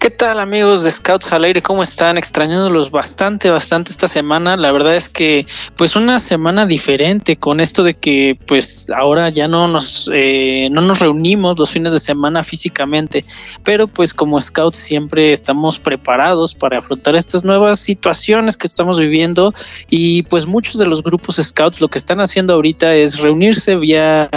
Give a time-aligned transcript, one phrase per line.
[0.00, 1.60] ¿Qué tal amigos de Scouts al aire?
[1.60, 2.16] ¿Cómo están?
[2.16, 4.56] Extrañándolos bastante, bastante esta semana.
[4.56, 9.46] La verdad es que pues una semana diferente con esto de que pues ahora ya
[9.46, 13.26] no nos, eh, no nos reunimos los fines de semana físicamente,
[13.62, 19.52] pero pues como Scouts siempre estamos preparados para afrontar estas nuevas situaciones que estamos viviendo
[19.90, 24.30] y pues muchos de los grupos Scouts lo que están haciendo ahorita es reunirse vía,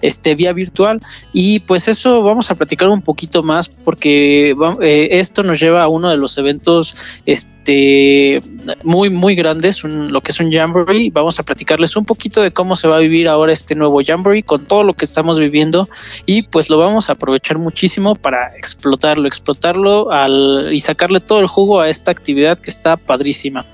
[0.00, 0.98] este, vía virtual
[1.34, 4.54] y pues eso vamos a platicar un poquito más porque...
[4.80, 6.94] Eh, esto nos lleva a uno de los eventos
[7.26, 8.40] este,
[8.84, 11.10] muy, muy grandes, lo que es un Jamboree.
[11.10, 14.44] Vamos a platicarles un poquito de cómo se va a vivir ahora este nuevo Jamboree
[14.44, 15.88] con todo lo que estamos viviendo
[16.26, 21.48] y pues lo vamos a aprovechar muchísimo para explotarlo, explotarlo al, y sacarle todo el
[21.48, 23.66] jugo a esta actividad que está padrísima.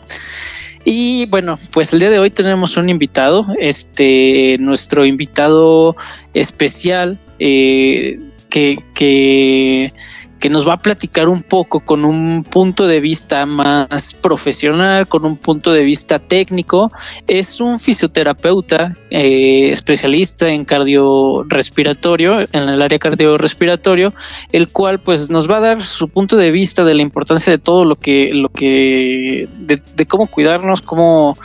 [0.89, 5.97] Y bueno, pues el día de hoy tenemos un invitado, este, nuestro invitado
[6.33, 9.93] especial, eh, que, que
[10.39, 15.25] que nos va a platicar un poco con un punto de vista más profesional, con
[15.25, 16.93] un punto de vista técnico.
[17.27, 24.13] Es un fisioterapeuta eh, especialista en cardiorrespiratorio, en el área cardiorrespiratorio,
[24.53, 27.59] el cual pues nos va a dar su punto de vista de la importancia de
[27.59, 31.37] todo lo que, lo que, de, cómo cuidarnos, cómo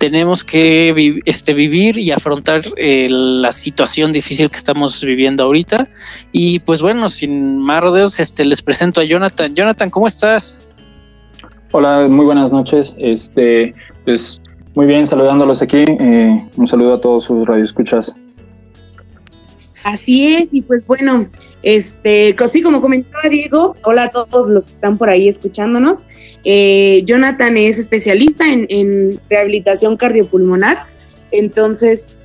[0.00, 5.86] tenemos que este, vivir y afrontar eh, la situación difícil que estamos viviendo ahorita.
[6.32, 9.54] Y pues bueno, sin más rodeos, este les presento a Jonathan.
[9.54, 10.66] Jonathan, ¿cómo estás?
[11.72, 12.96] Hola, muy buenas noches.
[12.98, 13.74] Este,
[14.06, 14.40] pues
[14.74, 15.84] muy bien, saludándolos aquí.
[15.86, 18.16] Eh, un saludo a todos sus radioescuchas.
[19.82, 21.28] Así es, y pues bueno,
[21.62, 26.06] este, así como comentaba Diego, hola a todos los que están por ahí escuchándonos.
[26.44, 30.84] Eh, Jonathan es especialista en, rehabilitación cardiopulmonar,
[31.30, 32.18] entonces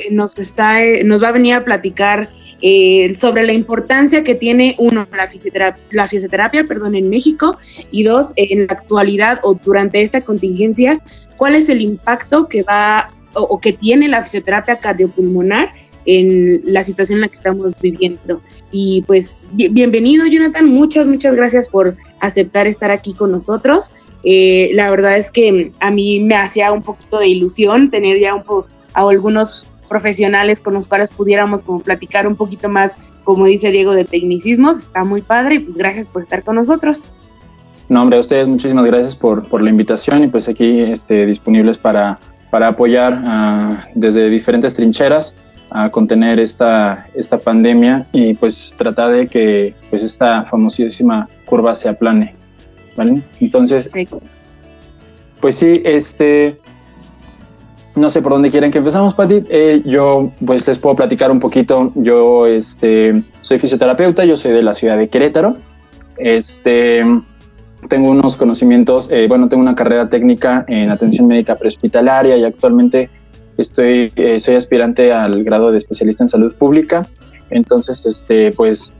[0.00, 2.30] eh, nos, está, nos va a venir a platicar
[2.62, 7.56] eh, sobre la importancia que tiene, uno, la fisioterapia, la fisioterapia perdón, en México
[7.92, 11.00] y dos, en la actualidad o durante esta contingencia,
[11.36, 15.72] cuál es el impacto que va o, que tiene la fisioterapia cardiopulmonar
[16.08, 18.40] en la situación en la que estamos viviendo.
[18.72, 23.92] Y pues bienvenido Jonathan, muchas, muchas gracias por aceptar estar aquí con nosotros.
[24.24, 28.34] Eh, la verdad es que a mí me hacía un poquito de ilusión tener ya
[28.34, 33.44] un poco a algunos profesionales con los cuales pudiéramos como platicar un poquito más, como
[33.46, 34.78] dice Diego, de tecnicismos.
[34.78, 37.10] Está muy padre y pues gracias por estar con nosotros.
[37.90, 41.76] No, hombre, a ustedes muchísimas gracias por, por la invitación y pues aquí este, disponibles
[41.76, 42.18] para,
[42.50, 45.34] para apoyar uh, desde diferentes trincheras
[45.70, 51.88] a contener esta, esta pandemia y pues tratar de que pues esta famosísima curva se
[51.88, 52.34] aplane.
[52.96, 53.22] ¿Vale?
[53.38, 53.88] Entonces,
[55.40, 56.58] pues sí, este,
[57.94, 59.42] no sé por dónde quieren que empezamos, Pati.
[59.48, 61.92] Eh, yo pues les puedo platicar un poquito.
[61.94, 65.56] Yo este, soy fisioterapeuta, yo soy de la ciudad de Querétaro.
[66.16, 67.04] Este,
[67.88, 73.10] tengo unos conocimientos, eh, bueno, tengo una carrera técnica en atención médica prehospitalaria y actualmente
[73.62, 77.06] estoy, eh, soy aspirante al grado de especialista en salud pública.
[77.50, 78.92] Entonces, este, pues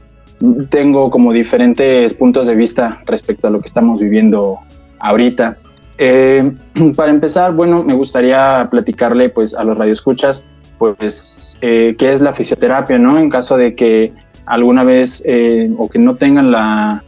[0.69, 4.57] tengo como diferentes puntos de vista respecto a lo que estamos viviendo
[4.99, 5.57] ahorita.
[5.97, 6.51] Eh,
[6.95, 10.43] para empezar, bueno, me gustaría platicarle pues a los radioescuchas
[10.79, 13.19] pues eh, qué es la fisioterapia, ¿no?
[13.19, 14.13] En caso de que
[14.45, 17.03] alguna vez eh, o que no tengan la,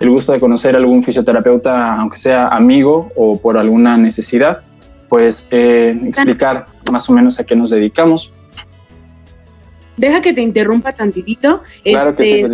[0.00, 4.62] el gusto de conocer algún fisioterapeuta, aunque sea amigo o por alguna necesidad,
[5.12, 8.32] pues explicar más o menos a qué nos dedicamos.
[9.98, 11.60] Deja que te interrumpa tantitito.
[11.84, 12.48] Claro este,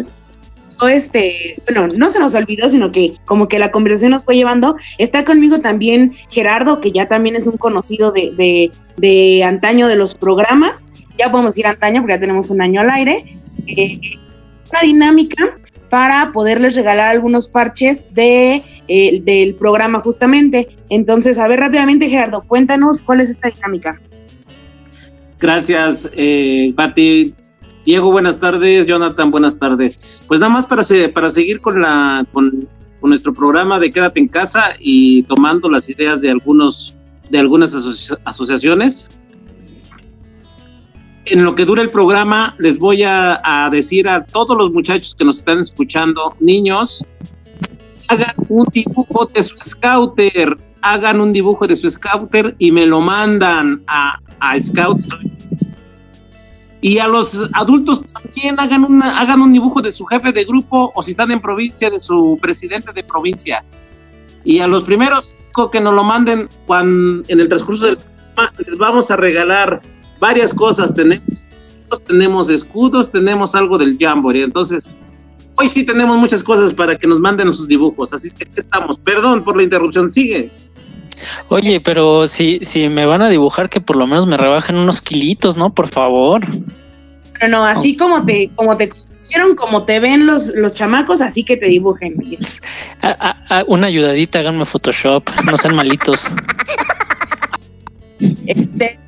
[0.90, 4.74] este, bueno, no se nos olvidó, sino que como que la conversación nos fue llevando.
[4.98, 10.16] Está conmigo también Gerardo, que ya también es un conocido de, de, antaño de los
[10.16, 10.84] programas.
[11.16, 13.36] Ya podemos ir antaño porque ya tenemos un año al aire.
[13.68, 14.00] Eh,
[14.72, 15.56] una dinámica
[15.90, 20.68] para poderles regalar algunos parches de, eh, del programa justamente.
[20.90, 24.00] Entonces, a ver rápidamente, Gerardo, cuéntanos cuál es esta dinámica.
[25.38, 27.34] Gracias, eh, Pati.
[27.84, 28.86] Diego, buenas tardes.
[28.86, 30.20] Jonathan, buenas tardes.
[30.26, 30.82] Pues nada más para,
[31.12, 32.68] para seguir con la, con
[33.00, 36.96] con nuestro programa de Quédate en casa y tomando las ideas de algunos
[37.30, 37.74] de algunas
[38.24, 39.08] asociaciones.
[41.30, 45.26] En lo que dura el programa, les voy a, decir a todos los muchachos que
[45.26, 47.04] nos están escuchando, niños,
[48.08, 53.02] hagan un dibujo de su scouter, hagan un dibujo de su scouter y me lo
[53.02, 54.18] mandan a,
[54.58, 55.08] Scouts.
[56.80, 60.92] Y a los adultos también hagan, una, hagan un dibujo de su jefe de grupo
[60.94, 63.62] o si están en provincia, de su presidente de provincia.
[64.44, 65.36] Y a los primeros
[65.72, 67.98] que nos lo manden cuando, en el transcurso del
[68.58, 69.82] les vamos a regalar
[70.18, 70.94] varias cosas.
[70.94, 71.46] Tenemos,
[72.06, 74.44] tenemos escudos, tenemos algo del Jamboree.
[74.44, 74.90] Entonces,
[75.58, 78.12] hoy sí tenemos muchas cosas para que nos manden sus dibujos.
[78.12, 78.98] Así que estamos.
[78.98, 80.10] Perdón por la interrupción.
[80.10, 80.50] Sigue.
[81.50, 85.00] Oye, pero si, si me van a dibujar, que por lo menos me rebajen unos
[85.00, 85.74] kilitos, ¿no?
[85.74, 86.46] Por favor.
[87.34, 91.44] Pero no, así como te, como te conocieron, como te ven los, los chamacos, así
[91.44, 92.16] que te dibujen.
[93.66, 96.28] una ayudadita, háganme Photoshop, no sean malitos.
[98.46, 98.98] Este,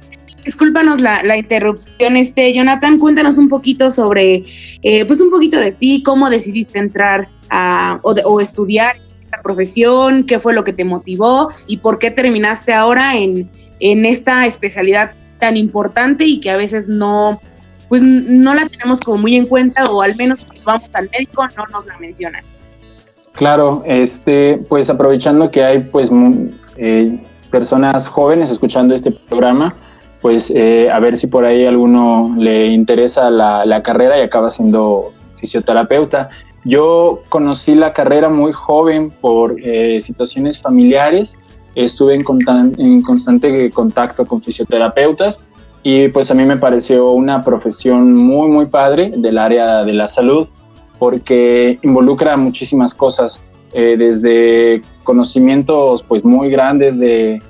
[0.45, 4.45] discúlpanos la, la, interrupción, este, Jonathan, cuéntanos un poquito sobre,
[4.83, 8.93] eh, pues un poquito de ti, cómo decidiste entrar a, o, o estudiar
[9.43, 13.51] profesión, qué fue lo que te motivó y por qué terminaste ahora en,
[13.81, 17.41] en esta especialidad tan importante y que a veces no,
[17.89, 21.65] pues no la tenemos como muy en cuenta o al menos vamos al médico no
[21.73, 22.43] nos la mencionan.
[23.33, 26.11] Claro, este, pues aprovechando que hay pues
[26.77, 27.19] eh,
[27.51, 29.75] personas jóvenes escuchando este programa,
[30.21, 34.51] pues eh, a ver si por ahí alguno le interesa la, la carrera y acaba
[34.51, 36.29] siendo fisioterapeuta.
[36.65, 41.39] Yo conocí la carrera muy joven por eh, situaciones familiares,
[41.75, 42.21] estuve en,
[42.79, 45.41] en, constante contacto con fisioterapeutas
[45.83, 50.09] y pues a mí me pareció una profesión muy, muy padre del área de la
[50.09, 50.49] salud
[50.99, 53.41] porque involucra muchísimas cosas,
[53.73, 57.41] eh, desde conocimientos pues muy grandes de,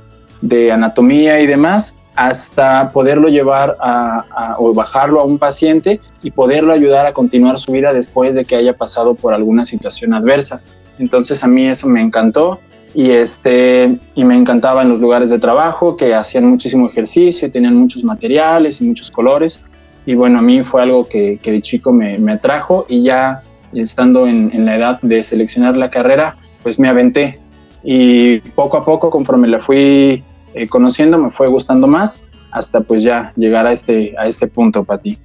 [0.41, 6.75] de anatomía y demás, hasta poderlo llevar a, o bajarlo a un paciente y poderlo
[6.75, 10.61] ayudar a continuar su vida después de que haya pasado por alguna situación adversa.
[10.99, 12.61] Entonces a mí eso me encantó
[12.95, 17.75] y este y me encantaba en los lugares de trabajo que hacían muchísimo ejercicio, tenían
[17.75, 19.65] muchos materiales y muchos colores
[20.05, 23.43] y bueno a mí fue algo que, que de chico me, me, atrajo y ya
[23.73, 27.41] estando en, en la edad de seleccionar la carrera pues me aventé
[27.83, 30.23] y poco a poco conforme la fui
[30.55, 34.87] eh, conociendo me fue gustando más hasta pues ya llegar a este, a este punto,
[35.03, 35.19] ti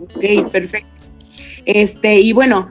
[0.00, 1.02] Ok, perfecto.
[1.64, 2.68] Este, y bueno,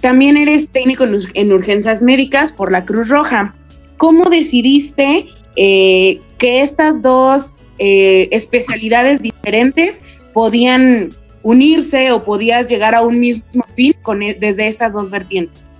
[0.00, 3.54] también eres técnico en, urgencias médicas por la Cruz Roja.
[3.96, 10.02] ¿Cómo decidiste eh, que estas dos eh, especialidades diferentes
[10.32, 11.10] podían
[11.42, 15.70] unirse o podías llegar a un mismo fin con, e, desde estas dos vertientes?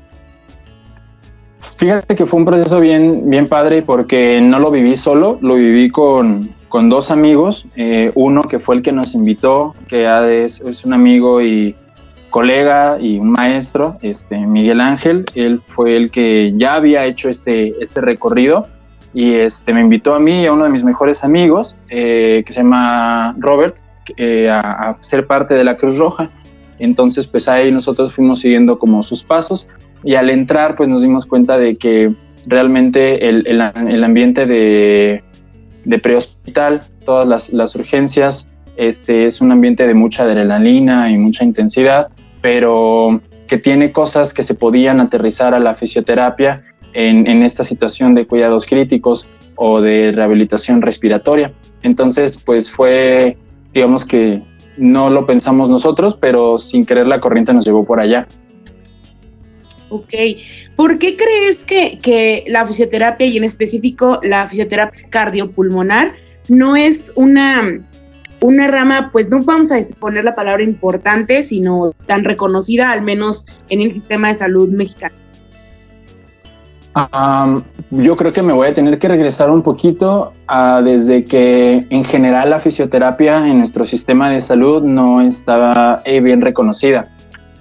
[1.76, 5.90] Fíjate que fue un proceso bien, bien padre porque no lo viví solo, lo viví
[5.90, 10.08] con, con dos amigos, eh, uno que fue el que nos invitó, que
[10.44, 11.74] es, un amigo y
[12.30, 17.74] colega y un maestro, este, Miguel Ángel, él fue el que ya había hecho este,
[17.80, 18.68] este recorrido
[19.12, 22.52] y este, me invitó a mí y a uno de mis mejores amigos, eh, que
[22.52, 23.76] se llama Robert,
[24.16, 26.30] eh, a, a ser parte de la Cruz Roja.
[26.80, 29.68] Entonces, pues ahí nosotros fuimos siguiendo como sus pasos
[30.04, 32.12] y al entrar pues nos dimos cuenta de que
[32.46, 35.24] realmente el, el, ambiente de,
[35.84, 41.44] de prehospital, todas las, las, urgencias, este, es un ambiente de mucha adrenalina y mucha
[41.44, 42.08] intensidad,
[42.42, 46.62] pero que tiene cosas que se podían aterrizar a la fisioterapia
[46.92, 49.26] en, en esta situación de cuidados críticos
[49.56, 51.52] o de rehabilitación respiratoria.
[51.82, 53.36] Entonces, pues fue,
[53.72, 54.42] digamos que
[54.76, 58.26] no lo pensamos nosotros, pero sin querer la corriente nos llevó por allá.
[59.94, 60.12] Ok.
[60.74, 66.14] ¿Por qué crees que, que la fisioterapia y en específico la fisioterapia cardiopulmonar
[66.48, 67.80] no es una,
[68.40, 73.46] una rama, pues no vamos a poner la palabra importante, sino tan reconocida, al menos
[73.68, 75.14] en el sistema de salud mexicano?
[77.90, 82.04] yo creo que me voy a tener que regresar un poquito a desde que en
[82.04, 87.08] general la fisioterapia en nuestro sistema de salud no estaba eh, bien reconocida.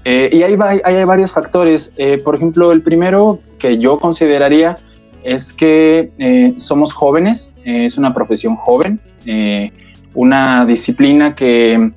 [0.06, 1.94] Eh, y hay, hay, varios factores.
[1.98, 4.76] Eh, por ejemplo, el primero que yo consideraría
[5.24, 9.00] es que eh, somos jóvenes, es una profesión joven,
[10.14, 11.92] una disciplina que,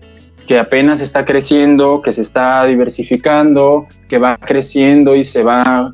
[0.46, 5.90] que, apenas está creciendo, que se está diversificando, que va creciendo y se va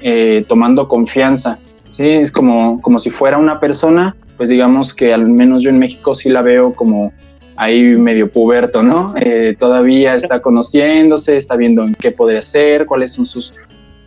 [0.47, 1.57] tomando confianza.
[1.88, 2.07] ¿sí?
[2.11, 6.14] Es como, como si fuera una persona, pues digamos que al menos yo en México
[6.14, 7.14] sí la veo como
[7.57, 9.15] ahí medio puberto, ¿no?
[9.17, 13.55] Eh, todavía está conociéndose, está viendo en qué podría ser, cuáles son sus,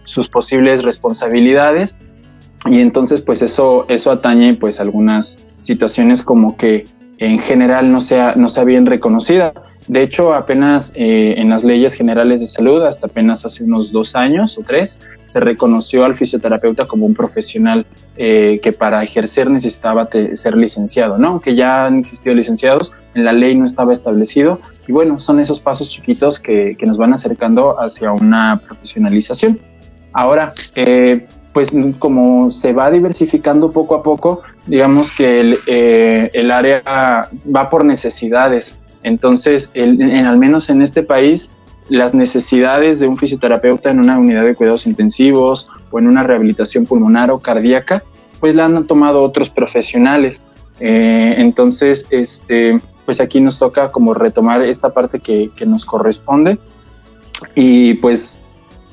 [0.06, 1.98] sus posibles responsabilidades
[2.66, 6.86] y entonces pues eso, eso atañe pues algunas situaciones como que
[7.18, 9.54] en general no sea, no sea bien reconocida.
[9.88, 14.16] De hecho, apenas eh, en las leyes generales de salud, hasta apenas hace unos dos
[14.16, 17.86] años o tres, se reconoció al fisioterapeuta como un profesional
[18.18, 21.28] eh, que para ejercer necesitaba ser licenciado, ¿no?
[21.28, 24.60] Aunque ya han existido licenciados, en la ley no estaba establecido.
[24.88, 29.60] Y bueno, son esos pasos chiquitos que, que nos van acercando hacia una profesionalización.
[30.14, 36.82] Ahora, eh, pues como se va diversificando poco a poco, digamos que el, el área
[36.84, 38.78] va por necesidades.
[39.06, 41.52] Entonces, en, al menos en este país,
[41.90, 46.88] las necesidades de un fisioterapeuta en una unidad de cuidados intensivos o en una rehabilitación
[46.88, 48.04] pulmonar o cardíaca,
[48.40, 50.42] pues la han tomado otros profesionales.
[50.80, 56.58] Eh, entonces, este, pues aquí nos toca como retomar esta parte que, que nos corresponde
[57.54, 58.42] y pues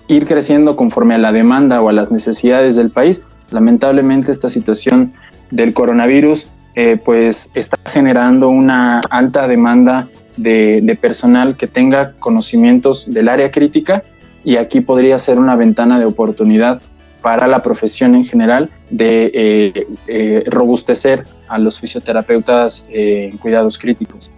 [0.08, 3.26] ir creciendo conforme a la demanda o a las necesidades del país.
[3.50, 5.14] Lamentablemente esta situación
[5.50, 13.28] del coronavirus eh, pues está generando una alta demanda de, personal que tenga conocimientos del
[13.28, 14.02] área crítica
[14.44, 16.80] y aquí podría ser una ventana de oportunidad
[17.20, 24.30] para la profesión en general de eh, eh, robustecer a los fisioterapeutas en cuidados críticos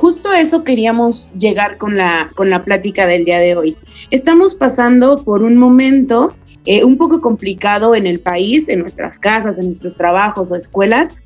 [0.00, 3.76] justo eso queríamos llegar con la, con la plática del día de hoy.
[4.10, 6.34] Estamos pasando por un momento
[6.66, 11.16] eh, un poco complicado en el país, en nuestras casas, en nuestros trabajos o escuelas.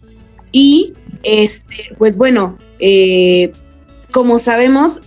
[0.52, 0.92] Y,
[1.24, 3.50] este, pues bueno, eh,
[4.12, 5.02] como sabemos,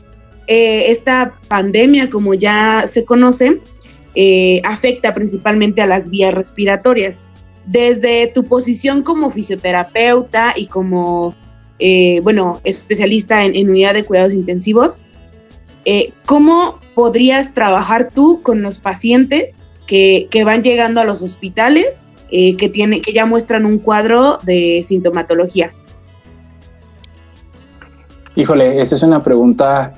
[0.47, 3.61] eh, esta pandemia, como ya se conoce,
[4.63, 7.23] afecta principalmente a las vías respiratorias.
[7.67, 11.35] Desde tu posición como fisioterapeuta y como
[12.23, 14.99] bueno, especialista en, unidad de cuidados intensivos.
[16.25, 22.69] ¿Cómo podrías trabajar tú con los pacientes que, van llegando a los hospitales eh, que,
[22.69, 25.69] tiene, que ya muestran un cuadro de sintomatología?
[28.35, 29.95] Híjole, esa es una pregunta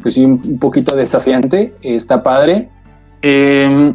[0.00, 2.68] pues un poquito desafiante, está padre,
[3.22, 3.94] em,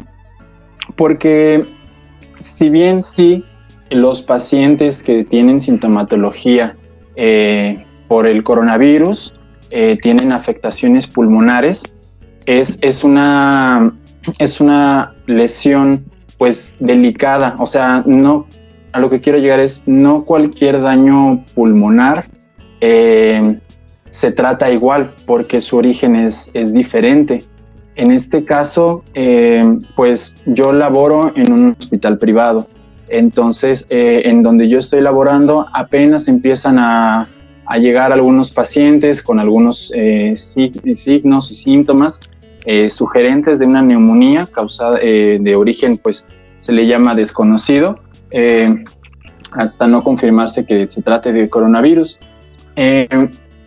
[0.96, 1.64] porque
[2.36, 3.44] si bien sí,
[3.90, 6.76] los pacientes que tienen sintomatología
[7.16, 9.34] eh, por el coronavirus,
[9.70, 11.84] eh, tienen afectaciones pulmonares.
[12.46, 13.94] Es, es, una,
[14.38, 16.04] es una lesión
[16.38, 18.46] pues delicada, o sea, no,
[18.92, 22.24] a lo que quiero llegar es no cualquier daño pulmonar
[22.80, 23.58] eh,
[24.08, 27.44] se trata igual porque su origen es, es diferente.
[27.96, 29.04] En este caso,
[29.94, 32.66] pues yo laboro en un hospital privado
[33.10, 37.28] entonces, eh, en donde yo estoy laborando, apenas empiezan a,
[37.78, 42.18] llegar algunos pacientes con algunos eh, signos y síntomas
[42.66, 46.26] eh, sugerentes de una neumonía causada de origen, pues
[46.58, 47.94] se le llama desconocido,
[49.52, 52.18] hasta no confirmarse que se trate de coronavirus.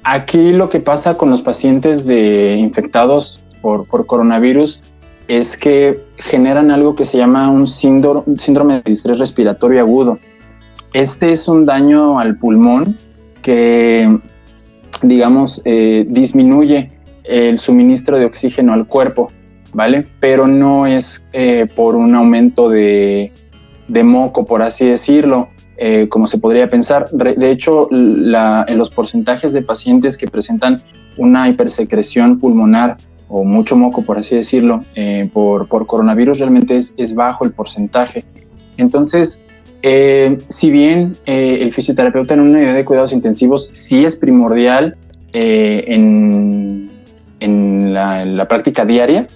[0.03, 4.81] aquí lo que pasa con los pacientes de infectados por, por coronavirus
[5.27, 10.19] es que generan algo que se llama un síndrome, de distrés respiratorio agudo.
[10.93, 12.97] Este es un daño al pulmón
[13.41, 14.19] que,
[15.01, 16.91] digamos, eh, disminuye
[17.23, 19.31] el suministro de oxígeno al cuerpo,
[19.73, 20.05] ¿vale?
[20.19, 23.31] Pero no es eh, por un aumento de,
[23.87, 27.09] moco, por así decirlo, eh, como se podría pensar.
[27.09, 30.77] De hecho, en los porcentajes de pacientes que presentan
[31.17, 32.97] una hipersecreción pulmonar
[33.35, 38.23] o mucho moco, por así decirlo, eh, por, coronavirus realmente es, bajo el porcentaje.
[38.77, 39.41] Entonces,
[39.81, 44.97] eh, si bien eh, el fisioterapeuta en una unidad de cuidados intensivos sí es primordial
[45.33, 46.91] en,
[47.47, 49.27] la, práctica diaria,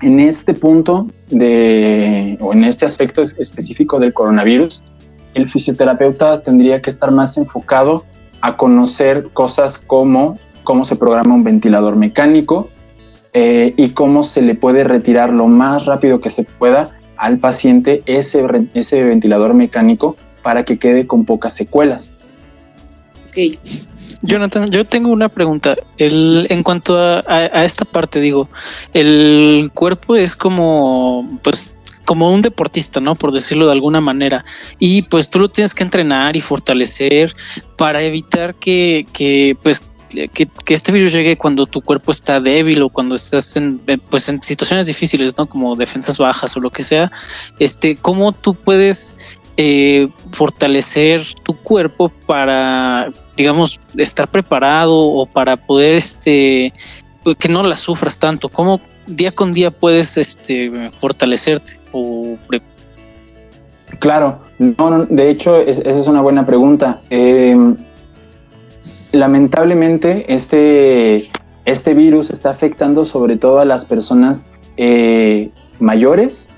[0.00, 4.82] en este punto de, o en este aspecto específico del coronavirus,
[5.34, 8.04] el fisioterapeuta tendría que estar más enfocado
[8.40, 12.68] a conocer cosas como cómo se programa un ventilador mecánico,
[13.34, 18.02] eh, y cómo se le puede retirar lo más rápido que se pueda al paciente
[18.04, 22.10] ese, ese ventilador mecánico para que quede con pocas secuelas.
[23.28, 23.58] Ok.
[24.22, 25.74] Jonathan, yo tengo una pregunta.
[25.98, 28.48] El, en cuanto a, esta parte, digo,
[28.94, 31.74] el cuerpo es como, pues,
[32.04, 33.14] como un deportista, ¿no?
[33.14, 34.44] Por decirlo de alguna manera.
[34.78, 37.34] Y pues tú lo tienes que entrenar y fortalecer
[37.76, 39.82] para evitar que, que pues,
[40.34, 44.40] que, este virus llegue cuando tu cuerpo está débil o cuando estás en, pues en
[44.40, 45.46] situaciones difíciles, ¿no?
[45.46, 47.10] Como defensas bajas o lo que sea.
[47.58, 49.14] Este, ¿cómo tú puedes
[49.56, 56.72] eh, fortalecer tu cuerpo para, digamos, estar preparado o para poder, este,
[57.38, 58.48] que no la sufras tanto?
[58.48, 62.36] ¿Cómo, día con día puedes este, fortalecerte o
[63.98, 67.00] Claro, no, de hecho esa es una buena pregunta.
[67.10, 67.76] Em,
[69.12, 71.28] lamentablemente este,
[71.66, 76.48] este virus está afectando sobre todo a las personas eh, mayores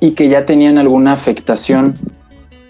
[0.00, 1.94] y que ya tenían alguna afectación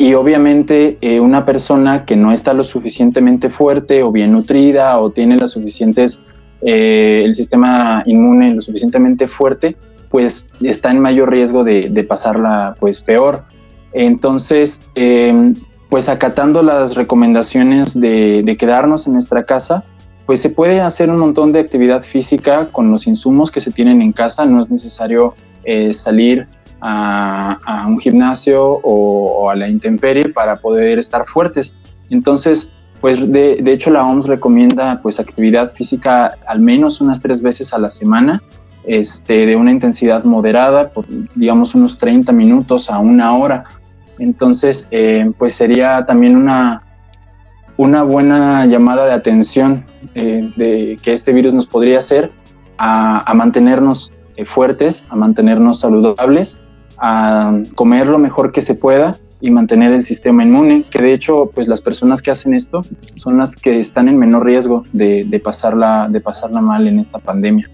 [0.01, 5.11] y obviamente eh, una persona que no está lo suficientemente fuerte o bien nutrida o
[5.11, 6.23] tiene las suficientes,
[6.63, 9.77] eh, el sistema inmune lo suficientemente fuerte,
[10.09, 13.45] pues está en mayor riesgo de, pasarla pues peor.
[13.93, 15.55] Entonces, em,
[15.91, 19.85] pues acatando las recomendaciones de, quedarnos en nuestra casa,
[20.25, 24.01] pues se puede hacer un montón de actividad física con los insumos que se tienen
[24.01, 26.47] en casa, no es necesario eh, salir
[26.81, 31.75] a, un gimnasio o, a la intemperie para poder estar fuertes.
[32.11, 32.71] Entonces,
[33.01, 37.73] pues de, de, hecho la OMS recomienda pues actividad física al menos unas tres veces
[37.73, 38.43] a la semana,
[38.85, 43.65] este, de una intensidad moderada, por digamos unos 30 minutos a una hora.
[44.19, 46.83] Entonces, eh, pues sería también una,
[47.77, 52.31] una buena llamada de atención eh, de que este virus nos podría hacer
[52.77, 56.59] a, mantenernos eh, fuertes, a mantenernos saludables
[57.01, 61.51] a comer lo mejor que se pueda y mantener el sistema inmune, que de hecho,
[61.55, 62.83] pues las personas que hacen esto
[63.15, 67.71] son las que están en menor riesgo de, pasarla, de pasarla mal en esta pandemia.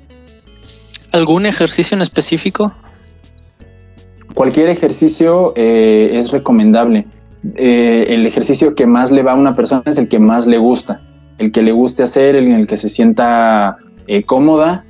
[1.10, 2.72] ¿Algún ejercicio en específico?
[4.34, 7.06] Cualquier ejercicio eh, es recomendable.
[7.56, 10.58] Eh, el ejercicio que más le va a una persona es el que más le
[10.58, 11.00] gusta,
[11.38, 14.84] el que le guste hacer, en el que se sienta eh, cómoda,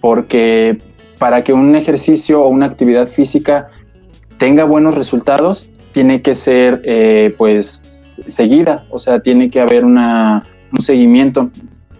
[0.00, 0.78] porque
[1.18, 3.68] para que un ejercicio o una actividad física
[4.38, 7.80] tenga buenos resultados, tiene que ser eh, pues
[8.26, 10.42] seguida, o sea, tiene que haber un
[10.78, 11.50] seguimiento.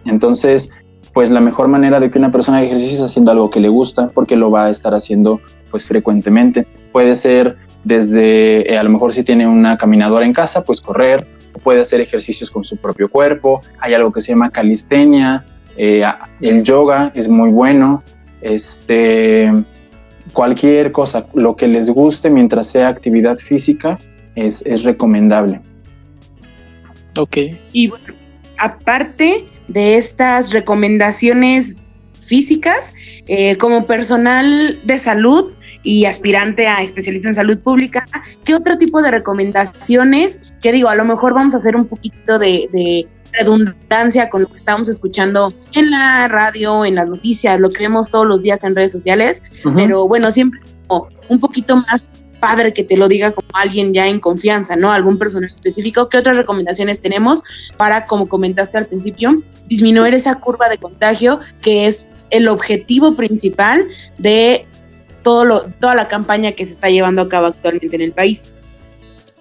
[0.05, 0.71] Entonces,
[1.13, 4.09] pues la mejor manera de que una persona haga es haciendo algo que le gusta,
[4.09, 5.41] porque lo va a estar haciendo
[5.71, 6.67] pues frecuentemente.
[6.91, 11.25] Puede ser desde, eh, a lo mejor si tiene una caminadora en casa, pues correr,
[11.63, 15.43] puede hacer ejercicios con su propio cuerpo, hay algo que se llama calistenia,
[15.75, 16.03] eh,
[16.41, 18.03] el yoga es muy bueno,
[18.41, 19.51] este,
[20.33, 23.97] cualquier cosa, lo que les guste mientras sea actividad física,
[24.35, 25.61] es, recomendable.
[27.15, 27.37] Ok.
[27.73, 28.13] Y bueno,
[28.59, 31.75] aparte de estas recomendaciones
[32.19, 32.93] físicas,
[33.27, 38.05] eh, como personal de salud y aspirante a especialista en salud pública,
[38.43, 40.39] ¿qué otro tipo de recomendaciones?
[40.61, 44.55] Que digo, a lo mejor vamos a hacer un poquito de redundancia con lo que
[44.55, 48.75] estamos escuchando en la radio, en las noticias, lo que vemos todos los días en
[48.75, 49.41] redes sociales,
[49.75, 50.59] pero bueno, siempre
[51.29, 54.91] un poquito más padre que te lo diga como alguien ya en confianza, ¿no?
[54.91, 56.07] Algún personal específico.
[56.09, 57.43] ¿Qué otras recomendaciones tenemos
[57.77, 63.85] para, como comentaste al principio, disminuir esa curva de contagio que es el objetivo principal
[64.17, 64.65] de
[65.23, 68.51] todo lo, toda la campaña que se está llevando a cabo actualmente en el país?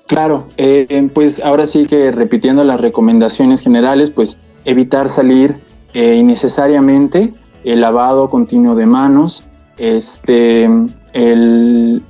[0.06, 5.56] Claro, eh, pues ahora sí que repitiendo las recomendaciones generales, pues evitar salir
[5.94, 10.68] eh, innecesariamente, el lavado continuo de manos, este,
[11.12, 12.02] el,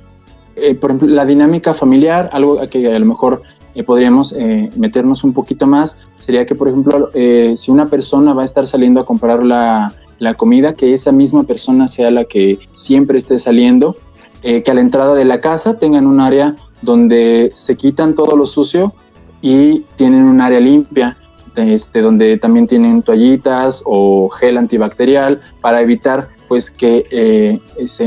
[0.55, 3.41] eh, por ejemplo, la dinámica familiar, algo que a lo mejor
[3.85, 4.35] podríamos
[4.75, 8.99] meternos un poquito más, sería que, por ejemplo, si una persona va a estar saliendo
[8.99, 13.95] a comprar la, la comida, que esa misma persona sea la que siempre esté saliendo,
[14.41, 18.45] que a la entrada de la casa tengan un área donde se quitan todo lo
[18.45, 18.93] sucio
[19.41, 21.17] y tienen un área limpia,
[21.55, 28.05] este, donde también tienen toallitas o gel antibacterial para evitar pues que eh, se,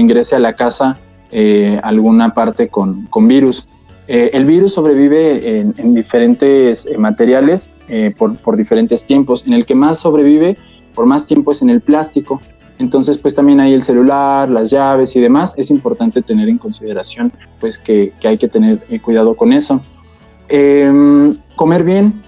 [0.00, 0.98] ingrese a la casa
[1.30, 3.66] eh, alguna parte con, virus.
[4.08, 7.70] Eh, el virus sobrevive en, diferentes materiales
[8.16, 9.44] por, por, diferentes tiempos.
[9.46, 10.56] En el que más sobrevive
[10.94, 12.40] por más tiempo es en el plástico.
[12.78, 15.54] Entonces, pues también hay el celular, las llaves y demás.
[15.56, 19.80] Es importante tener en consideración, pues, que, hay que tener eh, cuidado con eso.
[20.48, 22.22] Em, comer bien,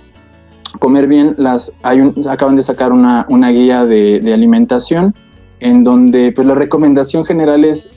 [0.80, 1.34] comer bien.
[1.38, 5.14] Las, hay acaban de sacar una, guía de, alimentación
[5.60, 7.88] en donde, pues, la recomendación general es,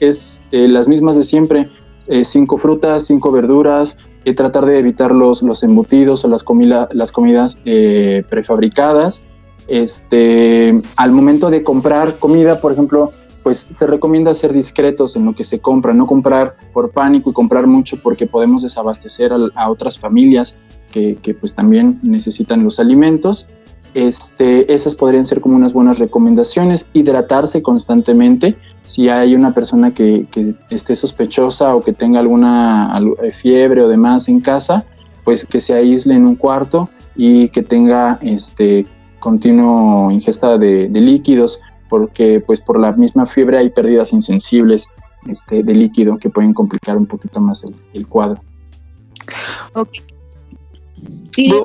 [0.52, 1.68] eh, las mismas de siempre.
[2.06, 3.98] Eh, cinco frutas, cinco verduras,
[4.36, 6.44] tratar de evitar los, los embutidos o las,
[6.92, 7.58] las comidas
[8.28, 9.24] prefabricadas
[9.68, 13.12] este, al momento de comprar comida, por ejemplo,
[13.44, 17.34] pues se recomienda ser discretos en lo que se compra, no comprar por pánico y
[17.34, 20.56] comprar mucho porque podemos desabastecer a, otras familias
[20.90, 23.46] que, pues también necesitan los alimentos.
[23.92, 26.88] Este, esas podrían ser como unas buenas recomendaciones.
[26.94, 28.56] Hidratarse constantemente.
[28.82, 30.26] Si hay una persona que,
[30.70, 32.98] esté sospechosa o que tenga alguna
[33.30, 34.86] fiebre o demás en casa,
[35.22, 38.86] pues que se aísle en un cuarto y que tenga este,
[39.24, 41.60] continuo ingesta de, líquidos.
[41.88, 44.88] porque pues por la misma fiebre hay pérdidas insensibles
[45.28, 48.40] este, de líquido que pueden complicar un poquito más el, cuadro.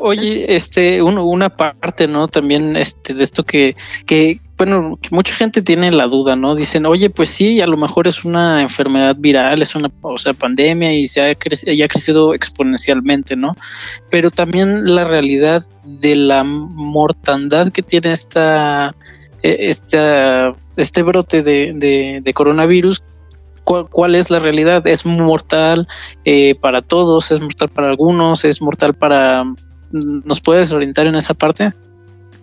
[0.01, 2.27] Oye, este, una parte, ¿no?
[2.27, 6.53] También este, de esto que, que, bueno, mucha gente tiene la duda, ¿no?
[6.53, 10.33] Dicen, oye, pues sí, a lo mejor es una enfermedad viral, es una, o sea,
[10.33, 13.55] pandemia y se ha, ha crecido exponencialmente, ¿no?
[14.11, 18.93] Pero también la realidad de la mortandad que tiene esta,
[19.43, 23.01] e, esta este brote de, de, de coronavirus
[23.63, 24.85] cuál, es la realidad.
[24.87, 25.87] ¿Es mortal
[26.25, 27.31] eh, para todos?
[27.31, 28.43] ¿Es mortal para algunos?
[28.43, 29.45] ¿Es mortal para...
[29.91, 31.71] ¿Nos puedes orientar en esa parte?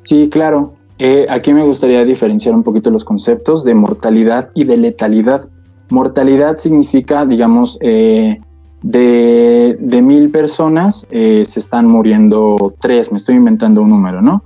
[0.05, 0.77] Sí, claro.
[0.99, 5.47] Eh, aquí me gustaría diferenciar un poquito los conceptos de mortalidad y de letalidad.
[5.91, 8.41] Mortalidad significa, digamos, eh,
[8.83, 14.43] de, de, mil personas se están muriendo tres, me estoy inventando un número, ¿no?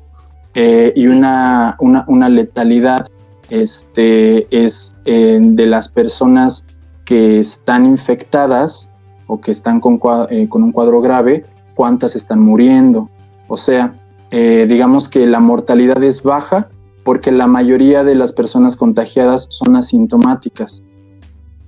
[0.54, 3.06] y una, una, una letalidad
[3.50, 6.66] este, es eh, de las personas
[7.04, 8.88] que están infectadas
[9.26, 13.10] o que están con, eh, un cuadro grave, cuántas están muriendo.
[13.48, 13.94] O sea,
[14.30, 16.68] eh, digamos que la mortalidad es baja
[17.04, 20.82] porque la mayoría de las personas contagiadas son asintomáticas.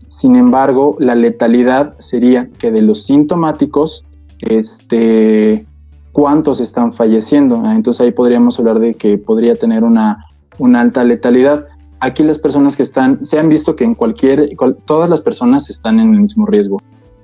[0.07, 4.05] Sin embargo, la letalidad sería que de los sintomáticos,
[4.40, 5.66] este,
[6.12, 7.64] cuántos están falleciendo.
[7.70, 10.27] Entonces ahí podríamos hablar de que podría tener una,
[10.59, 11.66] una alta letalidad
[12.03, 14.51] aquí las personas que están, se han visto que en cualquier,
[14.85, 16.83] todas las personas están en el mismo riesgo.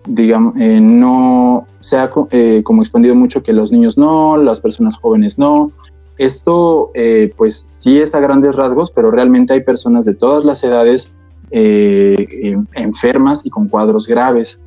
[0.08, 4.96] Digamos, eh, no se ha eh, como expandido mucho que los niños no, las personas
[4.96, 5.70] jóvenes no.
[6.16, 10.64] Esto, eh, pues sí es a grandes rasgos, pero realmente hay personas de todas las
[10.64, 11.12] edades
[11.50, 14.60] enfermas y con cuadros graves.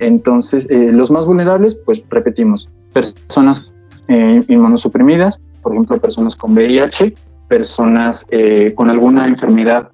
[0.00, 3.70] Entonces, los más vulnerables, pues repetimos, personas
[4.08, 7.14] inmunosuprimidas, por ejemplo, personas con VIH,
[7.46, 8.26] personas
[8.74, 9.92] con alguna enfermedad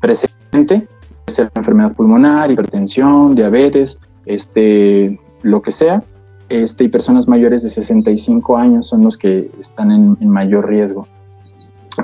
[0.00, 0.86] presente,
[1.30, 6.02] ser enfermedad pulmonar, hipertensión, diabetes, este, lo que sea,
[6.48, 11.02] este, y personas mayores de 65 años son los que están en, mayor riesgo.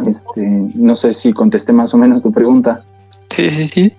[0.06, 2.84] Este, no sé si contesté más o menos tu pregunta.
[3.30, 3.92] Sí, sí, sí.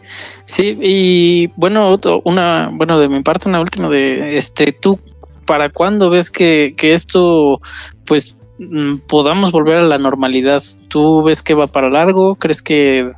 [0.46, 5.00] Sí, y bueno, una, bueno, de mi parte, una última de este, tú,
[5.46, 7.60] ¿para cuándo ves que, que esto,
[8.06, 10.64] pues, Mm, podamos volver a la normalidad.
[10.88, 12.36] ¿Tú ves que va para largo?
[12.36, 13.10] ¿Crees que,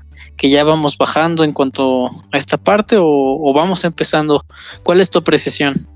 [0.41, 4.45] ya vamos bajando en cuanto a esta parte o, vamos empezando?
[4.84, 5.88] ¿Cuál es tu apreciación?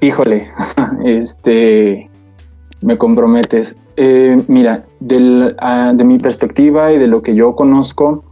[0.00, 0.48] Híjole,
[1.04, 2.10] este,
[2.80, 3.74] me comprometes.
[3.96, 4.84] Eh, mira,
[5.58, 8.24] ah, de mi perspectiva y de lo que yo conozco,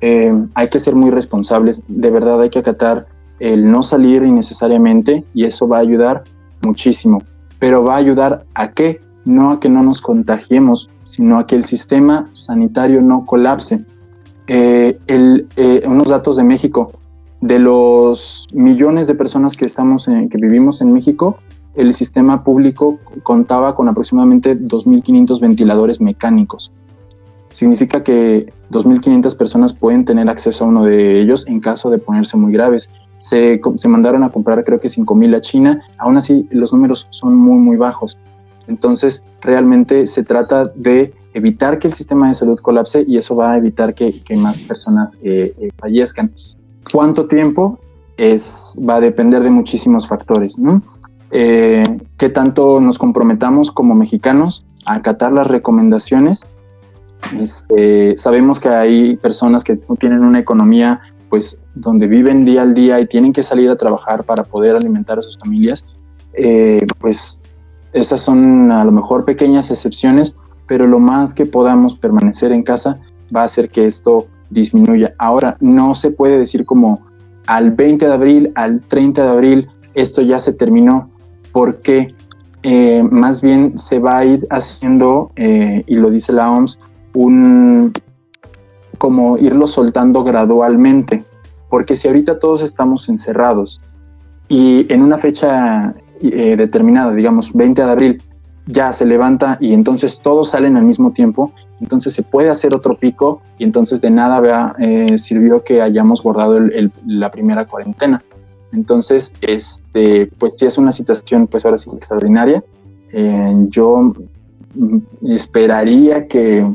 [0.00, 1.82] eh, hay que ser muy responsables.
[1.88, 3.06] De verdad hay que acatar
[3.38, 6.24] el no salir innecesariamente y eso va a ayudar
[6.62, 7.22] muchísimo.
[7.58, 9.00] Pero va a ayudar a qué?
[9.26, 13.80] No a que no nos contagiemos, sino a que el sistema sanitario no colapse.
[14.46, 16.92] Eh, eh, unos datos de México,
[17.40, 21.36] de los millones de personas que, estamos que vivimos en México,
[21.74, 26.72] el sistema público contaba con aproximadamente 2.500 ventiladores mecánicos.
[27.50, 32.36] Significa que 2.500 personas pueden tener acceso a uno de ellos en caso de ponerse
[32.36, 32.92] muy graves.
[33.18, 37.34] Se, se mandaron a comprar creo que 5.000 a China, aún así los números son
[37.34, 38.18] muy, muy bajos.
[38.68, 43.52] Entonces, realmente se trata de evitar que el sistema de salud colapse y eso va
[43.52, 46.32] a evitar que, más personas eh, eh, fallezcan.
[46.90, 47.78] ¿Cuánto tiempo?
[48.16, 50.58] Es, va a depender de muchísimos factores.
[50.58, 50.82] ¿no?
[51.30, 51.84] Eh,
[52.16, 56.46] ¿Qué tanto nos comprometamos como mexicanos a acatar las recomendaciones?
[57.38, 62.98] Este, sabemos que hay personas que tienen una economía pues donde viven día al día
[63.00, 65.96] y tienen que salir a trabajar para poder alimentar a sus familias,
[67.00, 67.42] pues
[67.96, 72.98] esas son a lo mejor pequeñas excepciones, pero lo más que podamos permanecer en casa
[73.34, 75.14] va a hacer que esto disminuya.
[75.18, 77.00] Ahora, no se puede decir como
[77.46, 81.10] al 20 de abril, al 30 de abril, esto ya se terminó,
[81.52, 82.14] porque
[82.62, 86.78] eh, más bien se va a ir haciendo, eh, y lo dice la OMS,
[87.14, 87.92] un
[88.98, 91.24] como irlo soltando gradualmente,
[91.70, 93.80] porque si ahorita todos estamos encerrados
[94.48, 98.22] y en una fecha eh, determinada, digamos 20 de abril,
[98.66, 102.96] ya se levanta y entonces todos salen al mismo tiempo, entonces se puede hacer otro
[102.96, 106.58] pico y entonces de nada vea, eh, sirvió que hayamos guardado
[107.06, 108.22] la primera cuarentena.
[108.72, 112.62] Entonces, este, pues sí es una situación pues ahora sí extraordinaria.
[113.12, 114.12] Eh, yo
[115.22, 116.68] esperaría que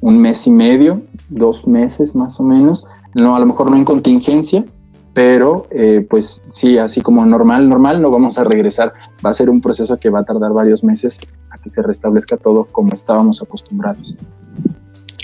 [0.00, 3.84] un mes y medio, dos meses más o menos, no, a lo mejor no en
[3.84, 4.64] contingencia,
[5.12, 8.92] pero eh, pues sí, así como normal, normal, no vamos a regresar.
[9.24, 11.20] Va a ser un proceso que va a tardar varios meses
[11.50, 14.16] a que se restablezca todo como estábamos acostumbrados.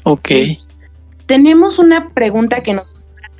[0.05, 0.31] Ok.
[1.27, 2.87] Tenemos una pregunta que nos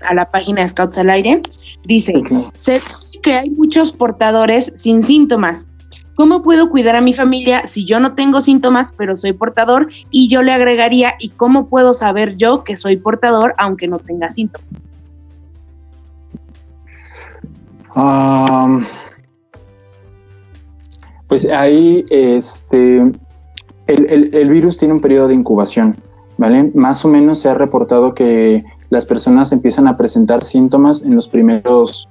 [0.03, 1.43] a la página de Scouts al Aire.
[1.85, 2.13] Dice,
[2.55, 5.67] se dice que hay muchos portadores sin síntomas.
[6.15, 9.89] ¿Cómo puedo cuidar a mi familia si yo no tengo síntomas, pero soy portador?
[10.11, 14.31] Y yo le agregaría, ¿y cómo puedo saber yo que soy portador aunque no tenga
[14.31, 14.86] síntomas?
[21.29, 22.99] Pues ahí este,
[23.87, 25.97] el, el, virus tiene un periodo de incubación,
[26.37, 26.71] ¿vale?
[26.75, 31.27] Más o menos se ha reportado que las personas empiezan a presentar síntomas en los
[31.29, 32.09] primeros,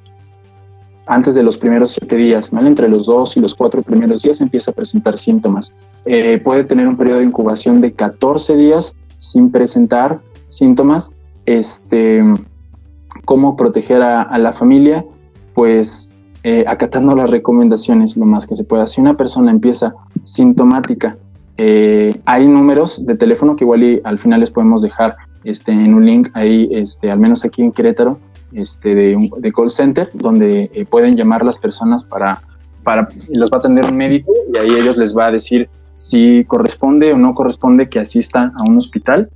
[1.05, 2.67] antes de los primeros siete días, ¿vale?
[2.67, 5.71] Entre los dos y los cuatro primeros días empieza a presentar síntomas.
[6.05, 11.15] Eh, puede tener un periodo de incubación de 14 días sin presentar síntomas.
[11.45, 12.23] Este,
[13.25, 15.05] cómo proteger a la familia
[15.55, 18.85] pues eh, acatando las recomendaciones lo más que se pueda.
[18.85, 21.17] Si una persona empieza sintomática,
[21.57, 26.05] eh, hay números de teléfono que igual al final les podemos dejar este, en un
[26.05, 28.19] link ahí, este, al menos aquí en Querétaro,
[28.53, 32.39] este, de, de call center, donde eh, pueden llamar las personas para,
[32.83, 36.43] para, los va a atender un médico y ahí ellos les va a decir si
[36.43, 39.29] corresponde o no corresponde que asista a un hospital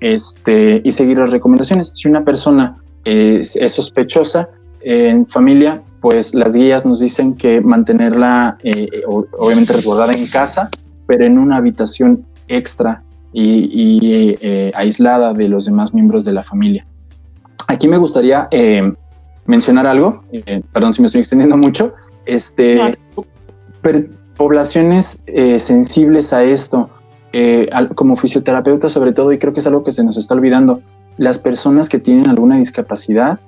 [0.00, 1.90] este, y seguir las recomendaciones.
[1.94, 4.50] Si una persona es sospechosa,
[4.88, 10.70] en familia, pues las guías nos dicen que mantenerla eh, obviamente resguardada en casa,
[11.08, 16.86] pero en una habitación extra y, eh, aislada de los demás miembros de la familia.
[17.66, 18.92] Aquí me gustaría eh,
[19.46, 20.22] mencionar algo,
[20.72, 21.92] perdón si me estoy extendiendo mucho,
[22.24, 22.80] este,
[24.36, 25.18] poblaciones
[25.58, 26.90] sensibles a esto,
[27.96, 30.80] como fisioterapeuta sobre todo, y creo que es algo que se nos está olvidando,
[31.16, 33.40] las personas que tienen alguna discapacidad,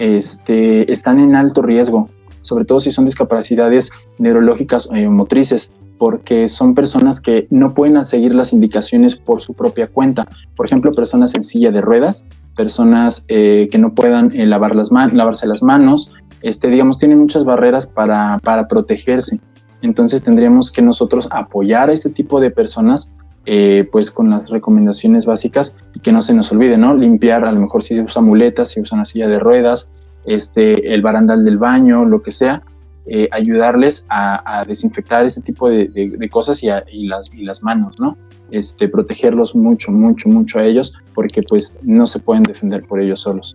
[0.00, 2.08] este, están en alto riesgo,
[2.40, 8.34] sobre todo si son discapacidades neurológicas o motrices, porque son personas que no pueden seguir
[8.34, 10.26] las indicaciones por su propia cuenta.
[10.56, 12.24] Por ejemplo, personas en silla de ruedas,
[12.56, 16.10] personas eh, que no puedan eh, lavarse las manos,
[16.40, 19.40] este, digamos, tienen muchas barreras para, para protegerse.
[19.82, 23.10] Entonces tendríamos que nosotros apoyar a este tipo de personas
[23.46, 26.94] eh, pues con las recomendaciones básicas y que no se nos olvide, ¿no?
[26.94, 29.90] Limpiar, a lo mejor si se usa muletas, si usa una silla de ruedas,
[30.26, 32.62] este, el barandal del baño, lo que sea,
[33.06, 38.16] eh, ayudarles a, desinfectar ese tipo de, cosas y, y, las, y las manos, ¿no?
[38.50, 43.20] Este, protegerlos mucho, mucho, mucho a ellos porque pues no se pueden defender por ellos
[43.20, 43.54] solos.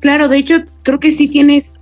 [0.00, 1.72] Claro, de hecho creo que sí tienes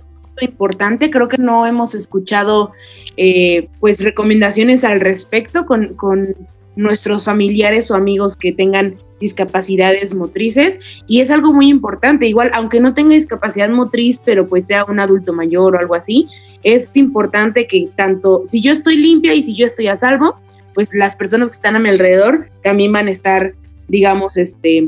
[0.41, 2.71] importante, creo que no hemos escuchado
[3.17, 6.35] eh, pues recomendaciones al respecto con, con
[6.75, 10.79] nuestros familiares o amigos que tengan discapacidades motrices.
[11.07, 14.99] Y es algo muy importante, igual aunque no tenga discapacidad motriz, pero pues sea un
[14.99, 16.27] adulto mayor o algo así,
[16.63, 20.35] es importante que tanto si yo estoy limpia y si yo estoy a salvo,
[20.73, 23.53] pues las personas que están a mi alrededor también van a estar,
[23.87, 24.87] digamos, este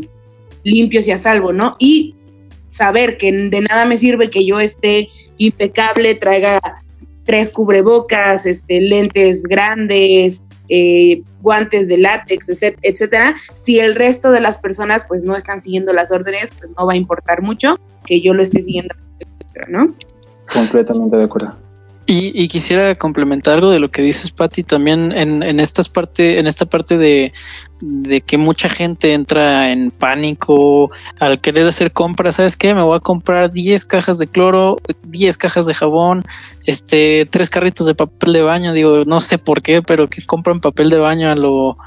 [0.64, 1.76] limpios y a salvo, ¿no?
[1.80, 2.16] Y
[2.70, 6.60] saber que de nada me sirve que yo esté impecable, traiga
[7.23, 12.49] tres cubrebocas, este, lentes grandes, eh, guantes de látex,
[12.82, 13.36] etcétera.
[13.56, 16.93] Si el resto de las personas pues no están siguiendo las órdenes, pues no va
[16.93, 18.93] a importar mucho que yo lo esté siguiendo,
[19.67, 19.93] ¿no?
[20.52, 21.69] Completamente de acuerdo.
[22.12, 26.48] Y, quisiera complementar algo de lo que dices, Patti, también en, en, estas parte, en
[26.48, 27.32] esta parte de,
[28.26, 32.38] que mucha gente entra en pánico al querer hacer compras.
[32.38, 32.74] ¿Sabes qué?
[32.74, 36.24] Me voy a comprar 10 cajas de cloro, 10 cajas de jabón,
[36.65, 38.74] este, tres carritos de papel de baño.
[38.74, 41.78] Digo, no sé por qué, pero que compran papel de baño a lo.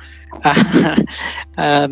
[1.57, 1.89] a,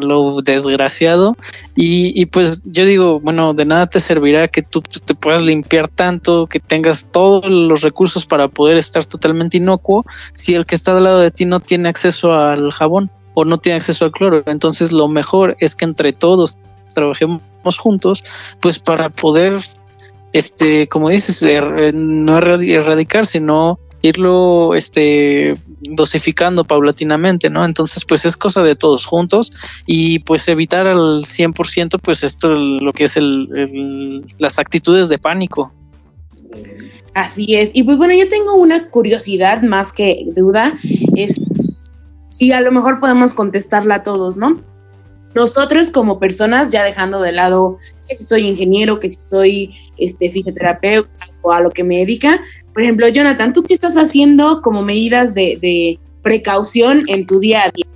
[0.00, 1.36] lo desgraciado.
[1.74, 6.46] Y, pues yo digo, bueno, de nada te servirá que tú te puedas limpiar tanto,
[6.46, 11.04] que tengas todos los recursos para poder estar totalmente inocuo, si el que está al
[11.04, 14.42] lado de ti no tiene acceso al jabón o no tiene acceso al cloro.
[14.46, 16.58] Entonces lo mejor es que entre todos
[16.94, 17.42] trabajemos
[17.78, 18.22] juntos,
[18.60, 19.60] pues para poder,
[20.32, 25.54] este, como dices, er, no erradicar, sino irlo este
[25.90, 27.64] dosificando paulatinamente, ¿no?
[27.64, 29.52] Entonces, pues es cosa de todos juntos
[29.86, 35.72] y pues evitar al 100% pues esto lo que es el, las actitudes de pánico.
[37.14, 37.70] Así es.
[37.74, 40.78] Y pues bueno, yo tengo una curiosidad más que duda,
[41.16, 41.44] es
[42.38, 44.71] y a lo mejor podemos contestarla a todos, ¿no?
[45.34, 47.76] Nosotros como personas, ya dejando de lado
[48.08, 51.10] que si soy ingeniero, que si soy este, fisioterapeuta
[51.42, 52.40] o a lo que me dedica,
[52.72, 57.70] por ejemplo, Jonathan, ¿tú qué estás haciendo como medidas de, precaución en tu día a
[57.74, 57.86] día?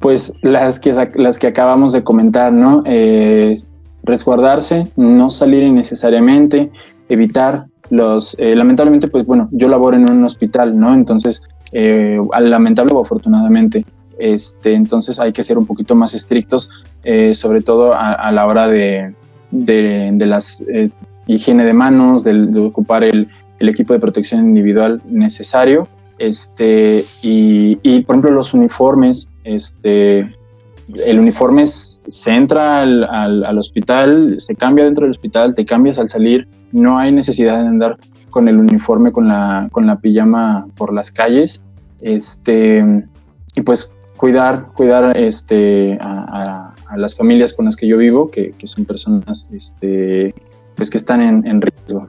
[0.00, 2.82] pues las que, las que acabamos de comentar, ¿no?
[2.86, 3.62] Eh,
[4.02, 6.72] resguardarse, no salir innecesariamente,
[7.08, 10.92] evitar los, eh, lamentablemente, pues bueno, yo laboro en un hospital, ¿no?
[10.92, 13.84] Entonces, eh, lamentable o afortunadamente,
[14.18, 16.70] este, entonces hay que ser un poquito más estrictos,
[17.04, 19.14] eh, sobre todo a, la hora de,
[19.50, 20.62] de, las
[21.26, 28.02] higiene de manos, de, ocupar el, el, equipo de protección individual necesario, este, y, y
[28.02, 30.34] por ejemplo los uniformes, este,
[30.94, 36.08] el uniforme se entra al, al, hospital, se cambia dentro del hospital, te cambias al
[36.08, 37.96] salir, no hay necesidad de andar
[38.30, 41.62] con el uniforme, con la, con la pijama por las calles.
[42.00, 43.04] Este,
[43.54, 48.84] y pues cuidar, cuidar este, a, las familias con las que yo vivo, que, son
[48.84, 50.32] personas este,
[50.76, 52.08] pues que están en, riesgo.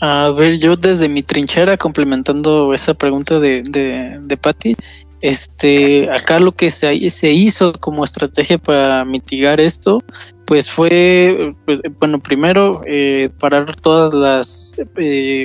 [0.00, 4.74] A ver, yo desde mi trinchera, complementando esa pregunta de, de, de Patti,
[5.20, 10.00] este, acá lo que se, se hizo como estrategia para mitigar esto,
[10.46, 15.44] pues fue, pues, bueno, primero eh, parar todas las eh,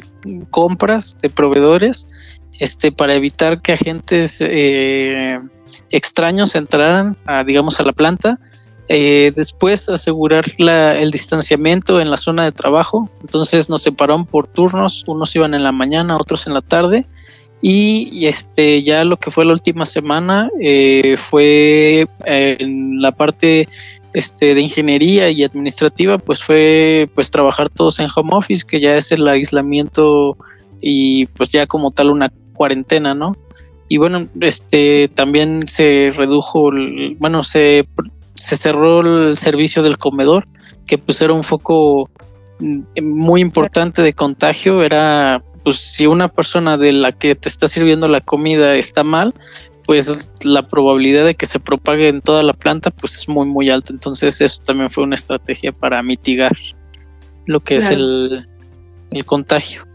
[0.49, 2.07] compras de proveedores,
[2.63, 5.39] este, para evitar que agentes eh,
[5.91, 8.38] extraños entraran, a, digamos, a la planta.
[8.88, 13.10] después asegurar la, el distanciamiento en la zona de trabajo.
[13.21, 17.06] Entonces nos separaron por turnos, unos iban en la mañana, otros en la tarde
[17.65, 23.69] y este ya lo que fue la última semana eh, fue eh, en la parte
[24.13, 28.97] este, de ingeniería y administrativa, pues fue pues trabajar todos en home office, que ya
[28.97, 30.38] es el aislamiento
[30.82, 33.35] y pues ya como tal una cuarentena, ¿no?
[33.89, 36.71] Y bueno, este también se redujo,
[37.19, 37.87] bueno, se,
[38.35, 40.47] se cerró el servicio del comedor,
[40.87, 42.09] que pues era un foco
[42.59, 47.67] mm, muy importante de contagio, era pues si una persona de la que te está
[47.67, 49.33] sirviendo la comida está mal,
[49.85, 53.69] pues la probabilidad de que se propague en toda la planta pues es muy muy
[53.69, 53.93] alta.
[53.93, 56.51] Entonces eso también fue una estrategia para mitigar
[57.45, 58.47] lo que es el,
[59.11, 59.85] el contagio.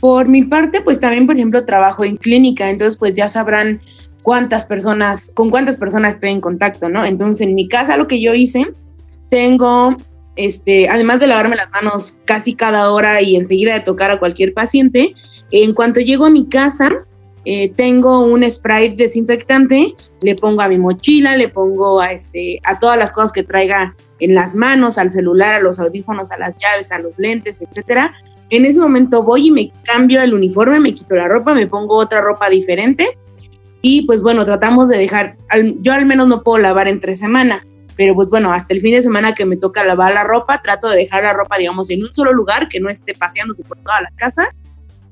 [0.00, 3.80] Por mi parte, pues también, por ejemplo, trabajo en clínica, entonces pues ya sabrán
[4.22, 7.04] cuántas personas, con cuántas personas estoy en contacto, ¿no?
[7.04, 8.66] Entonces en mi casa lo que yo hice,
[9.28, 9.96] tengo
[10.36, 14.54] este, además de lavarme las manos casi cada hora y enseguida de tocar a cualquier
[14.54, 15.14] paciente,
[15.50, 16.90] en cuanto llego a mi casa,
[17.44, 22.78] eh, tengo un spray desinfectante, le pongo a mi mochila, le pongo a, este, a
[22.78, 26.54] todas las cosas que traiga en las manos, al celular, a los audífonos, a las
[26.56, 28.12] llaves, a los lentes, etcétera.
[28.50, 31.96] En ese momento voy y me cambio el uniforme, me quito la ropa, me pongo
[31.96, 33.16] otra ropa diferente
[33.82, 35.36] y pues bueno, tratamos de dejar,
[35.80, 37.64] yo al menos no puedo lavar entre semana,
[37.96, 40.88] pero pues bueno, hasta el fin de semana que me toca lavar la ropa, trato
[40.88, 44.02] de dejar la ropa, digamos, en un solo lugar, que no esté paseándose por toda
[44.02, 44.48] la casa.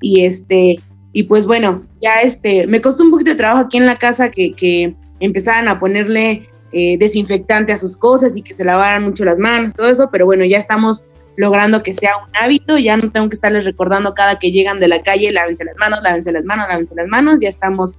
[0.01, 0.79] Y este,
[1.13, 4.31] y pues bueno, ya este, me costó un poquito de trabajo aquí en la casa
[4.31, 9.25] que, que empezaran a ponerle eh, desinfectante a sus cosas y que se lavaran mucho
[9.25, 11.05] las manos, todo eso, pero bueno, ya estamos
[11.39, 14.89] logrando que sea un hábito, ya no tengo que estarles recordando cada que llegan de
[14.89, 17.97] la calle, lávense las manos, lávense las manos, lávense las manos, ya estamos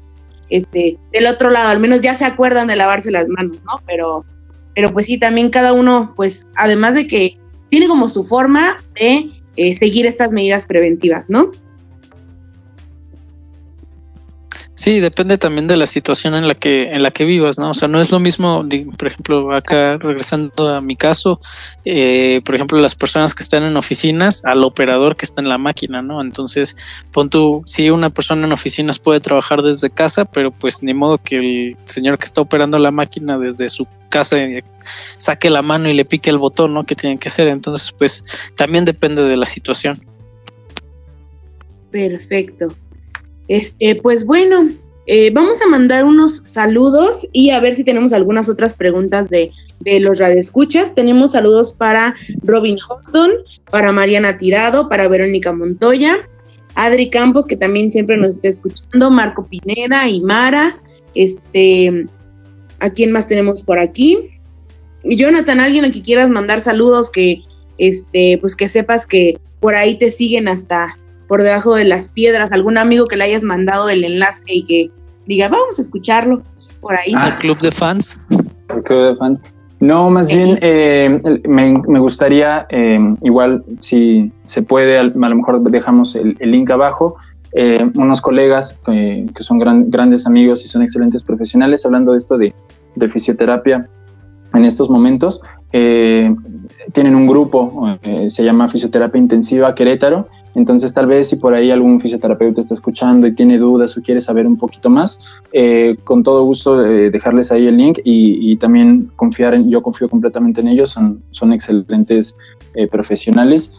[0.50, 3.82] este, del otro lado, al menos ya se acuerdan de lavarse las manos, ¿no?
[3.88, 4.26] Pero
[4.76, 7.38] pero pues sí, también cada uno, pues además de que
[7.70, 11.52] tiene como su forma de eh, seguir estas medidas preventivas, ¿no?
[14.80, 17.72] Sí, depende también de la situación en la que en la que vivas, ¿no?
[17.72, 18.64] O sea, no es lo mismo,
[18.98, 21.42] por ejemplo, acá regresando a mi caso,
[21.84, 25.58] eh, por ejemplo, las personas que están en oficinas al operador que está en la
[25.58, 26.22] máquina, ¿no?
[26.22, 26.78] Entonces,
[27.12, 31.18] pon tú, si una persona en oficinas puede trabajar desde casa, pero pues ni modo
[31.18, 34.64] que el señor que está operando la máquina desde su casa eh,
[35.18, 36.86] saque la mano y le pique el botón, ¿no?
[36.86, 37.50] Que tienen que hacer.
[37.50, 38.24] Entonces, pues
[38.56, 40.02] también depende de la situación.
[41.92, 42.74] Perfecto.
[43.50, 44.70] Este, pues bueno,
[45.08, 49.52] eh, vamos a mandar unos saludos y a ver si tenemos algunas otras preguntas de,
[50.00, 50.94] los radioescuchas.
[50.94, 53.32] Tenemos saludos para Robin Houghton,
[53.72, 56.18] para Mariana Tirado, para Verónica Montoya,
[56.76, 60.78] Adri Campos, que también siempre nos está escuchando, Marco Pineda y Mara.
[61.16, 62.06] Este,
[62.80, 64.30] ¿a quién más tenemos por aquí?
[65.04, 67.42] Jonathan, alguien a quien quieras mandar saludos que
[67.80, 70.98] este, pues que sepas que por ahí te siguen hasta
[71.30, 74.92] por debajo de las piedras, algún amigo que le hayas mandado el enlace y que
[75.28, 76.42] diga, vamos a escucharlo
[76.82, 77.14] por ahí.
[77.16, 78.20] Al club de fans.
[78.68, 79.44] Al club de fans.
[79.80, 86.16] No, más bien eh, me, gustaría, eh, igual si se puede, a lo mejor dejamos
[86.16, 87.16] el, link abajo,
[87.54, 92.54] eh, unos colegas que son grandes amigos y son excelentes profesionales hablando de esto de,
[92.96, 93.88] de fisioterapia
[94.54, 95.42] en estos momentos.
[95.72, 100.28] tienen un grupo, se llama Fisioterapia Intensiva Querétaro,
[100.60, 104.20] Entonces, tal vez si por ahí algún fisioterapeuta está escuchando y tiene dudas o quiere
[104.20, 105.22] saber un poquito más,
[105.54, 110.10] eh, con todo gusto eh, dejarles ahí el link y, también confiar en, yo confío
[110.10, 112.36] completamente en ellos, son, son excelentes
[112.76, 113.74] eh, profesionales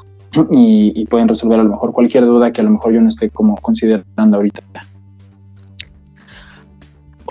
[0.52, 3.08] y, y, pueden resolver a lo mejor cualquier duda que a lo mejor yo no
[3.08, 4.62] esté como considerando ahorita.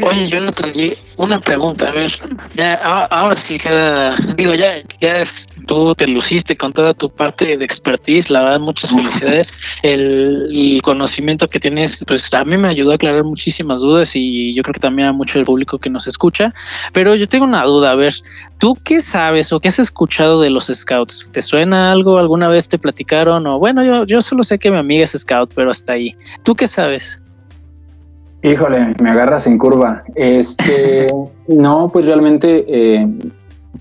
[0.02, 0.72] Oye, Jonathan,
[1.18, 2.12] una pregunta, a ver,
[2.56, 5.24] ya, ahora sí queda, digo, ya, ya
[5.68, 9.48] tú te luciste con toda tu parte de expertise, la verdad, muchas felicidades.
[9.84, 14.64] El, conocimiento que tienes, pues a mí me ayudó a aclarar muchísimas dudas y yo
[14.64, 16.50] creo que también a mucho el público que nos escucha.
[16.94, 18.14] Pero yo tengo una duda, a ver,
[18.58, 21.30] ¿tú qué sabes o qué has escuchado de los scouts?
[21.32, 22.18] ¿Te suena algo?
[22.18, 23.46] ¿Alguna vez te platicaron?
[23.46, 26.16] O bueno, yo, yo solo sé que mi amiga es scout, pero hasta ahí.
[26.44, 27.22] ¿Tú qué sabes?
[28.42, 30.02] Híjole, me agarras en curva.
[30.16, 31.08] Este,
[31.48, 33.08] no, pues realmente eh,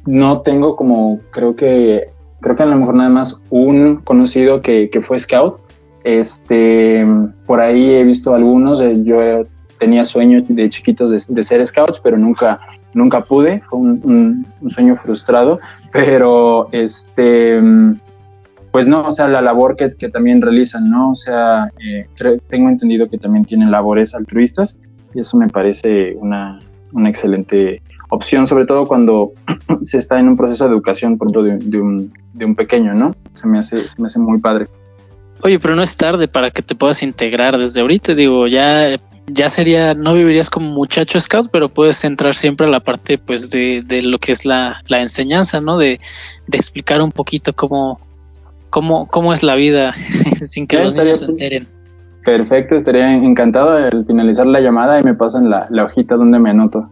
[0.07, 2.07] no tengo como, creo que,
[2.41, 5.61] creo que a lo mejor nada más un conocido que, que fue scout.
[6.05, 7.07] Este,
[7.47, 9.47] por ahí he visto algunos, eh, yo
[9.79, 12.59] tenía sueños de chiquitos de, ser scouts, pero nunca,
[12.95, 15.61] nunca pude, fue un, un sueño frustrado,
[15.93, 17.61] pero este,
[18.73, 21.13] pues no, o sea, la labor que, también realizan, ¿no?
[21.13, 22.07] O sea, eh,
[22.49, 24.79] tengo entendido que también tienen labores altruistas
[25.15, 26.59] y eso me parece una,
[26.93, 29.33] una excelente opción, sobre todo cuando
[29.83, 33.15] se está en un proceso de educación, por ejemplo, de, un, de un pequeño, ¿no?
[33.35, 34.67] Se me, hace, se me hace muy padre.
[35.43, 38.99] Oye, pero no es tarde para que te puedas integrar desde ahorita, digo, ya
[39.31, 43.51] ya sería, no vivirías como muchacho scout, pero puedes entrar siempre a la parte pues
[43.51, 45.79] de, de lo que es la, la enseñanza, ¿no?
[45.79, 46.01] De,
[46.47, 48.01] de, explicar un poquito cómo,
[48.71, 49.95] cómo, cómo es la vida
[50.43, 51.67] sin que los niños se enteren.
[52.25, 56.91] Perfecto, estaría encantado de finalizar la llamada y me pasan la, hojita donde me anoto.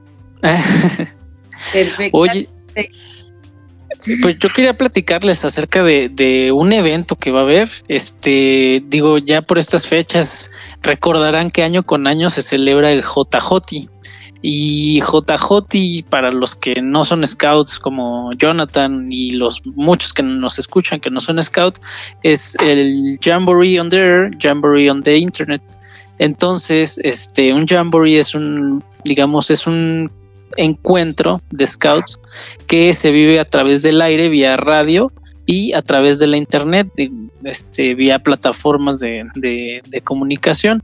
[1.72, 2.10] Perfecto.
[2.18, 2.48] Oye,
[4.22, 7.70] pues yo quería platicarles acerca de, de, un evento que va a haber.
[7.88, 10.50] Este, digo, ya por estas fechas
[10.82, 13.88] recordarán que año con año se celebra el JJ,
[14.48, 20.60] y JJ, para los que no son scouts como Jonathan y los muchos que nos
[20.60, 21.80] escuchan que no son scouts,
[22.22, 25.62] es el Jamboree on the Air, Jamboree on the Internet.
[26.20, 30.12] Entonces, este, un Jamboree es un, digamos, es un
[30.56, 32.20] encuentro de scouts
[32.68, 35.10] que se vive a través del aire vía radio
[35.46, 36.86] y a través de la internet,
[37.46, 39.30] este, vía plataformas de,
[40.04, 40.82] comunicación.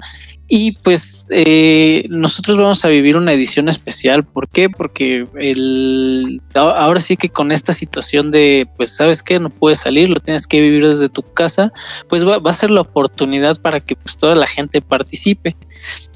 [0.48, 4.22] Y pues eh, nosotros vamos a vivir una edición especial.
[4.24, 4.68] ¿Por qué?
[4.68, 9.40] Porque el, ahora sí que con esta situación de, pues, ¿sabes qué?
[9.40, 11.72] No puedes salir, lo tienes que vivir desde tu casa,
[12.08, 15.56] pues va, a ser la oportunidad para que pues toda la gente participe.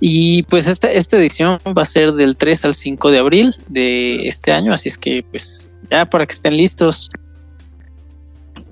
[0.01, 4.28] Y pues esta, esta edición va a ser del 3 al 5 de abril de
[4.28, 7.11] este año, así es que pues ya para que estén listos.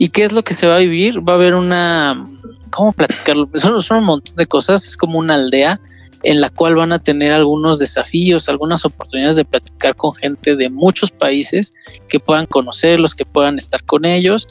[0.04, 1.26] ¿Y qué es lo que se va a vivir?
[1.26, 2.26] Va a haber una,
[2.68, 3.48] ¿cómo platicarlo?
[3.54, 5.80] Son, un montón de cosas, es como una aldea
[6.24, 10.68] en la cual van a tener algunos desafíos, algunas oportunidades de platicar con gente de
[10.68, 11.72] muchos países
[12.06, 14.46] que puedan conocerlos, que puedan estar con ellos.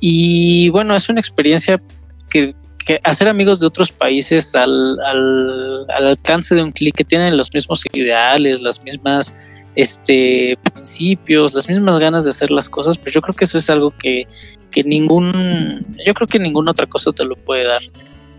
[0.00, 1.80] Y bueno, es una experiencia
[2.28, 2.56] que,
[3.04, 7.54] hacer amigos de otros países al, al, al alcance de un clic que tienen los
[7.54, 9.32] mismos ideales, las mismas
[9.76, 13.70] este principios, las mismas ganas de hacer las cosas, pues yo creo que eso es
[13.70, 14.26] algo que,
[14.70, 17.82] que ningún, yo creo que ninguna otra cosa te lo puede dar.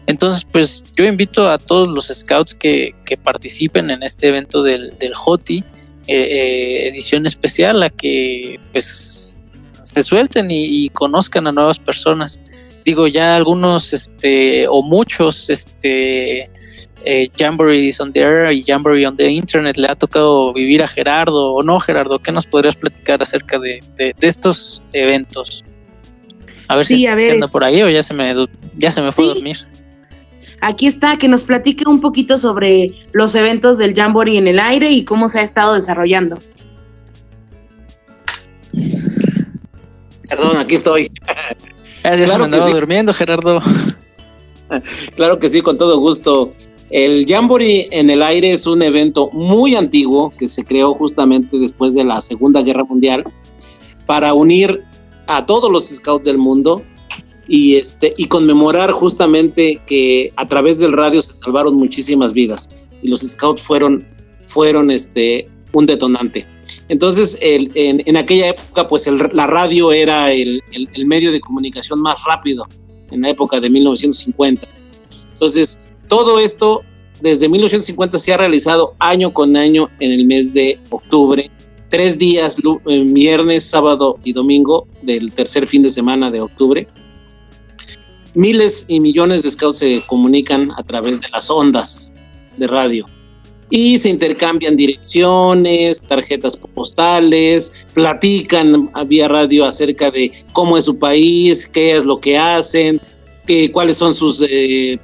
[0.08, 4.98] Entonces, pues yo invito a todos los scouts que, que participen en este evento del,
[4.98, 5.64] del HOTI, eh,
[6.08, 9.38] eh, edición especial, a que pues
[9.82, 12.40] se suelten y, y, conozcan a nuevas personas.
[12.86, 16.50] Digo, ya algunos, este, o muchos, este,
[17.10, 20.88] eh, Jamborees on the Air y Jamboree on the Internet le ha tocado vivir a
[20.90, 22.20] Gerardo o no, Gerardo.
[22.20, 23.80] ¿Qué nos podrías platicar acerca de,
[24.20, 25.64] estos eventos?
[26.68, 28.36] A ver si, anda por ahí o ya se me,
[28.78, 29.58] ya se me fue a dormir.
[30.60, 34.92] Aquí está, que nos platique un poquito sobre los eventos del Jamboree en el aire
[34.92, 36.38] y cómo se ha estado desarrollando.
[40.30, 41.10] Perdón, aquí estoy.
[42.04, 43.62] ya se me andaba durmiendo, Gerardo.
[45.16, 46.52] Claro que sí, con todo gusto.
[46.90, 51.94] El Jamboree en el aire es un evento muy antiguo que se creó justamente después
[51.94, 53.26] de la Segunda Guerra Mundial
[54.06, 54.84] para unir
[55.28, 56.82] a todos los scouts del mundo
[57.48, 63.10] y, este, y conmemorar justamente que a través del radio se salvaron muchísimas vidas y
[63.10, 64.08] los scouts fueron,
[64.46, 66.46] fueron este, un detonante.
[66.88, 72.24] Entonces, el, en, aquella época, pues la radio era el, el medio de comunicación más
[72.26, 72.66] rápido
[73.12, 74.66] en la época de 1950.
[75.34, 76.84] Entonces, todo esto
[77.22, 81.50] desde 1950 se ha realizado año con año en el mes de octubre,
[81.90, 86.88] tres días, eh, viernes, sábado y domingo del tercer fin de semana de octubre.
[88.36, 92.14] miles y millones de scouts se comunican a través de las ondas
[92.58, 93.06] de radio
[93.70, 101.68] y se intercambian direcciones, tarjetas postales, platican vía radio acerca de cómo es su país,
[101.68, 103.02] qué es lo que hacen,
[103.46, 105.00] qué, cuáles son sus eh,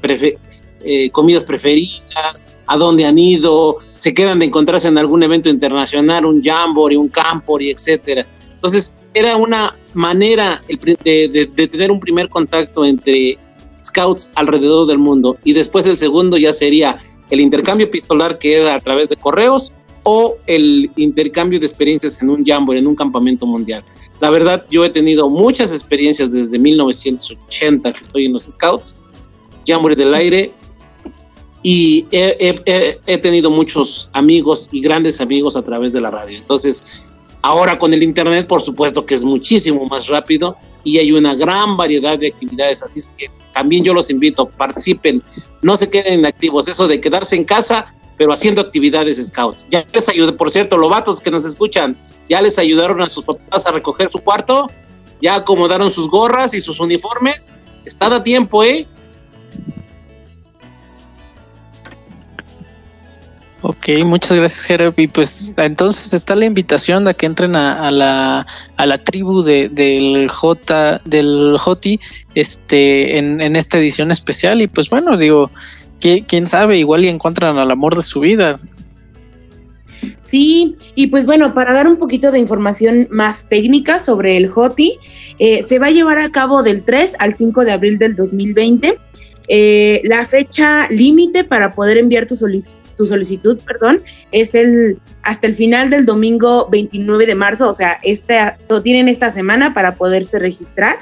[0.83, 6.25] eh, comidas preferidas, a dónde han ido, se quedan de encontrarse en algún evento internacional,
[6.25, 8.27] un jamboree, un camporee, etcétera.
[8.53, 13.37] Entonces, era una manera de, de, tener un primer contacto entre
[13.83, 18.75] scouts alrededor del mundo y después el segundo ya sería el intercambio epistolar que era
[18.75, 19.71] a través de correos
[20.03, 23.83] o el intercambio de experiencias en un jamboree, en un campamento mundial.
[24.19, 28.95] La verdad, yo he tenido muchas experiencias desde 1980 que estoy en los Scouts,
[29.65, 30.51] jamboree del aire,
[31.63, 36.37] y he, tenido muchos amigos y grandes amigos a través de la radio.
[36.37, 37.07] Entonces,
[37.41, 41.77] ahora con el Internet, por supuesto que es muchísimo más rápido y hay una gran
[41.77, 45.23] variedad de actividades, así es que también yo los invito, participen,
[45.61, 49.65] no se queden inactivos, eso de quedarse en casa, pero haciendo actividades scouts.
[49.69, 51.95] Ya les ayudé, por cierto, lobatos que nos escuchan,
[52.29, 54.69] ya les ayudaron a sus papás a recoger su cuarto,
[55.21, 57.53] ya acomodaron sus gorras y sus uniformes,
[57.85, 58.85] está a tiempo, ¿eh?
[63.65, 64.93] Ok, muchas gracias, Jereb.
[64.97, 68.45] Y pues entonces está la invitación a que entren a, la,
[68.75, 71.97] a la tribu de, del J, del Joti,
[72.35, 74.61] este, en, en esta edición especial.
[74.61, 75.49] Y pues bueno, digo,
[76.27, 78.59] quién sabe, igual y encuentran al amor de su vida.
[80.19, 84.99] Sí, y pues bueno, para dar un poquito de información más técnica sobre el JOTI,
[85.39, 88.95] eh, se va a llevar a cabo del 3 al 5 de abril del 2020.
[89.47, 95.89] Eh, la fecha límite para poder enviar tu, solicitud, perdón, es el hasta el final
[95.89, 98.39] del domingo 29 de marzo, o sea, este,
[98.69, 100.97] lo tienen esta semana para poderse registrar.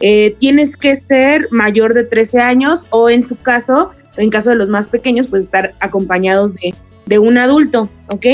[0.00, 4.56] Eh, tienes que ser mayor de 13 años o en su caso, en caso de
[4.56, 6.74] los más pequeños, pues estar acompañados de,
[7.06, 8.26] de un adulto, ¿ok?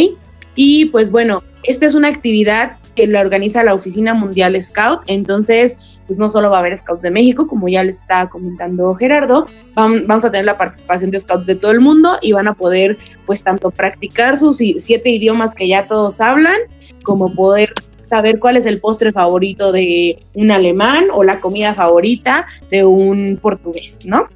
[0.55, 5.92] Y pues bueno, esta es una actividad que la organiza la Oficina Mundial Scout, entonces
[6.13, 9.47] pues no solo va a haber scouts de México, como ya les estaba comentando Gerardo,
[9.75, 12.99] vamos a tener la participación de scouts de todo el mundo y van a poder
[13.25, 16.59] pues tanto practicar sus siete idiomas que ya todos hablan,
[17.03, 22.47] como poder saber cuál es el postre favorito de un alemán o la comida favorita
[22.71, 24.29] de un portugués, ¿no?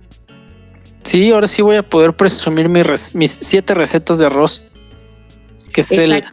[1.03, 4.67] Sí, ahora sí voy a poder presumir mis, siete recetas de arroz,
[5.75, 6.25] que es el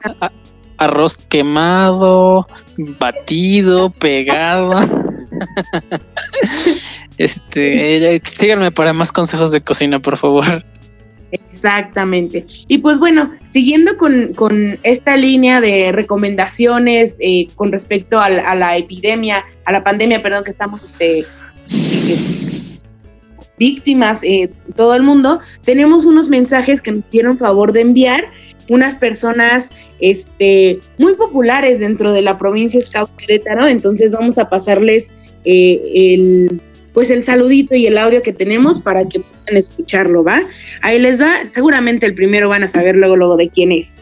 [0.77, 2.47] arroz quemado,
[2.97, 5.02] batido, pegado.
[7.17, 10.63] Este, síganme para más consejos de cocina, por favor.
[11.33, 12.45] Exactamente.
[12.67, 19.43] Y pues bueno, siguiendo con, esta línea de recomendaciones eh, con respecto a la, epidemia,
[19.65, 21.25] a la pandemia, perdón, que estamos este,
[23.57, 28.25] víctimas, eh, todo el mundo, tenemos unos mensajes que nos hicieron favor de enviar
[28.69, 35.11] unas personas este, muy populares dentro de la provincia Scout Querétaro, entonces vamos a pasarles
[35.45, 36.61] eh, el
[36.93, 40.41] pues el saludito y el audio que tenemos para que puedan escucharlo, ¿va?
[40.83, 43.99] Ahí les va, seguramente el primero van a saber luego, luego de quién es.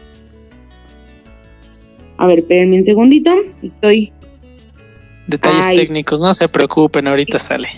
[2.18, 4.12] A ver, espérenme un segundito, estoy...
[5.26, 7.68] Detalles técnicos, no se preocupen, ahorita sale.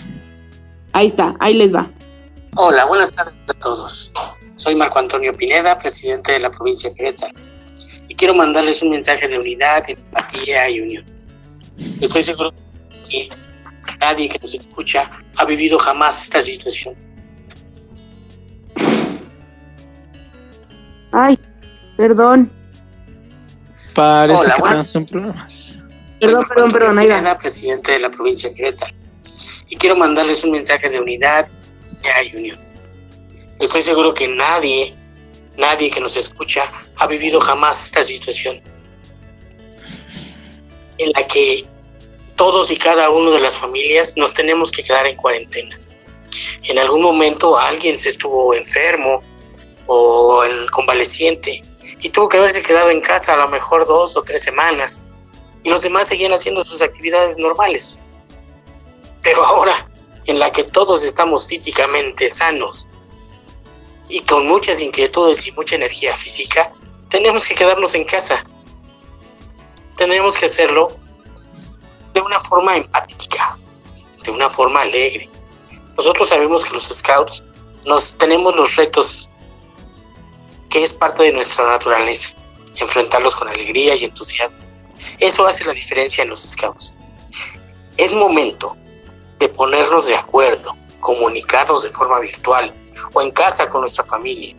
[0.95, 1.91] Ahí está, ahí les va.
[2.55, 4.13] Hola, buenas tardes a todos.
[4.55, 7.33] Soy Marco Antonio Pineda, presidente de la provincia de Querétaro,
[8.07, 11.05] y quiero mandarles un mensaje de unidad, empatía y unión.
[11.99, 12.53] Estoy seguro
[13.11, 13.27] que
[13.99, 16.95] nadie que nos escucha ha vivido jamás esta situación.
[21.11, 21.37] Ay,
[21.97, 22.49] perdón.
[23.93, 25.45] Parece que tenemos un problema.
[26.21, 27.37] Perdón, perdón, perdón, ahí va.
[27.37, 29.04] presidente de la provincia de Querétaro
[29.69, 31.47] y quiero mandarles un mensaje de unidad
[32.23, 32.59] y unión.
[33.59, 34.93] Estoy seguro que nadie,
[35.57, 36.63] nadie que nos escucha
[36.97, 38.61] ha vivido jamás esta situación
[40.97, 41.65] en la que
[42.35, 45.79] todos y cada uno de las familias nos tenemos que quedar en cuarentena.
[46.63, 49.23] En algún momento alguien se estuvo enfermo
[49.87, 51.61] o en convaleciente
[52.01, 55.03] y tuvo que haberse quedado en casa a lo mejor dos o tres semanas
[55.63, 57.99] y los demás seguían haciendo sus actividades normales.
[59.25, 59.89] Pero ahora,
[60.27, 62.87] en la que todos estamos físicamente sanos
[64.07, 66.71] y con muchas inquietudes y mucha energía física,
[67.09, 68.45] tenemos que quedarnos en casa.
[69.97, 70.95] Tenemos que hacerlo
[72.13, 73.55] de una forma empática,
[74.23, 75.27] de una forma alegre.
[75.97, 77.43] Nosotros sabemos que los scouts
[77.87, 79.27] nos tenemos los retos
[80.69, 82.29] que es parte de nuestra naturaleza,
[82.75, 84.55] enfrentarlos con alegría y entusiasmo.
[85.17, 86.93] Eso hace la diferencia en los scouts.
[87.97, 88.77] Es momento
[89.39, 92.73] de ponernos de acuerdo, comunicarnos de forma virtual
[93.13, 94.55] o en casa con nuestra familia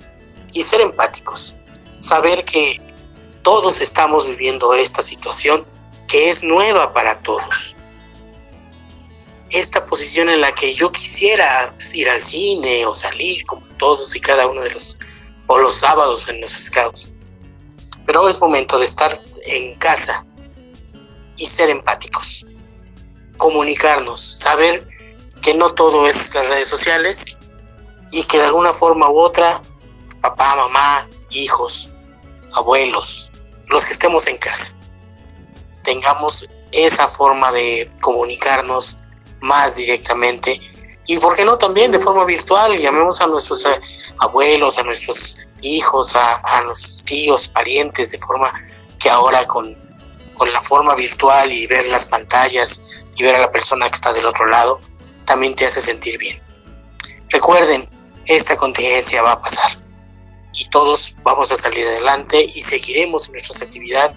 [0.53, 1.57] y ser empáticos,
[1.99, 2.81] saber que
[3.43, 5.65] todos estamos viviendo esta situación
[6.09, 7.77] que es nueva para todos.
[9.51, 14.21] Esta posición en la que yo quisiera ir al cine o salir como todos y
[14.21, 14.99] cada uno de los
[15.47, 17.13] o los sábados en los scouts.
[18.05, 19.13] Pero es momento de estar
[19.47, 20.27] en casa
[21.37, 22.45] y ser empáticos.
[23.37, 24.87] Comunicarnos, saber
[25.43, 27.39] que no todo es las redes sociales
[28.13, 29.61] y que de alguna forma u otra,
[30.21, 31.93] papá, mamá, hijos,
[32.53, 33.31] abuelos,
[33.67, 34.75] los que estemos en casa,
[35.83, 38.97] tengamos esa forma de comunicarnos
[39.41, 40.61] más directamente
[41.07, 42.77] y, ¿por qué no también de forma virtual?
[42.77, 43.81] Llamemos a nuestros eh,
[44.19, 48.53] abuelos, a nuestros hijos, a, a, nuestros tíos, parientes, de forma
[48.99, 49.77] que ahora con,
[50.35, 52.83] con la forma virtual y ver las pantallas
[53.17, 54.81] y ver a la persona que está del otro lado,
[55.25, 56.41] también te hace sentir bien.
[57.31, 57.89] Recuerden,
[58.27, 59.83] esta contingencia va a pasar
[60.53, 64.17] y todos vamos a salir adelante y seguiremos nuestras actividades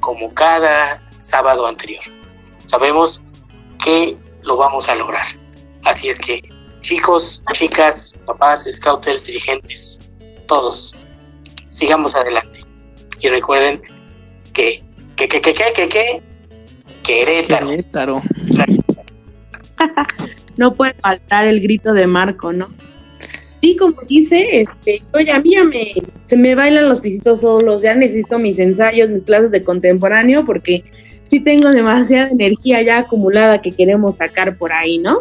[0.00, 2.02] como cada sábado anterior.
[2.64, 3.22] Sabemos
[3.82, 5.26] que lo vamos a lograr.
[5.84, 6.42] Así es que,
[6.80, 9.98] chicos, chicas, papás, scouters, dirigentes,
[10.46, 10.96] todos,
[11.64, 12.60] sigamos adelante.
[13.20, 13.82] Y recuerden
[14.52, 14.84] que,
[15.16, 16.22] que, que, que, que, que, que,
[17.02, 17.68] Querétaro.
[17.68, 18.22] Querétaro.
[20.56, 22.68] no puede faltar el grito de Marco, ¿no?
[23.40, 25.84] Sí, como dice, este, oye, a mí ya me,
[26.24, 30.84] se me bailan los pisitos solos, ya necesito mis ensayos, mis clases de contemporáneo, porque
[31.24, 35.18] sí tengo demasiada energía ya acumulada que queremos sacar por ahí, ¿no?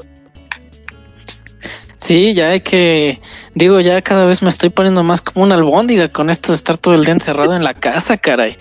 [1.97, 3.21] Sí, ya hay que,
[3.53, 6.79] digo, ya cada vez me estoy poniendo más como una albóndiga con esto de estar
[6.79, 8.57] todo el día encerrado en la casa, caray.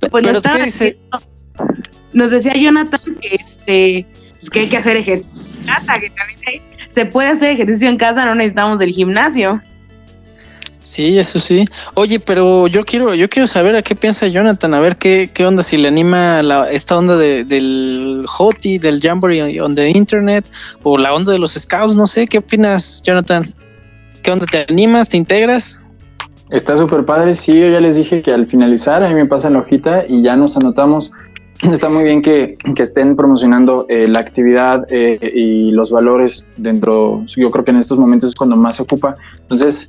[0.00, 0.98] Pues Pero nos, dice?
[2.12, 4.06] Nos decía Jonathan que este
[4.40, 7.96] pues que hay que hacer ejercicio en casa, que también se puede hacer ejercicio en
[7.96, 9.60] casa, no necesitamos del gimnasio.
[10.82, 11.66] Sí, eso sí.
[11.94, 15.44] Oye, pero yo quiero, yo quiero saber a qué piensa Jonathan, a ver qué, qué
[15.44, 20.50] onda, si le anima la, esta onda de, del HOTI, del Jamboree on the Internet,
[20.82, 23.52] o la onda de los Scouts, no sé, ¿qué opinas, Jonathan?
[24.22, 25.86] ¿Qué onda, te animas, te integras?
[26.50, 29.60] Está súper padre, sí, yo ya les dije que al finalizar, ahí me pasan la
[29.60, 31.12] hojita y ya nos anotamos
[31.62, 37.24] está muy bien que, que estén promocionando eh, la actividad eh, y los valores dentro,
[37.36, 39.16] yo creo que en estos momentos es cuando más se ocupa.
[39.40, 39.88] Entonces,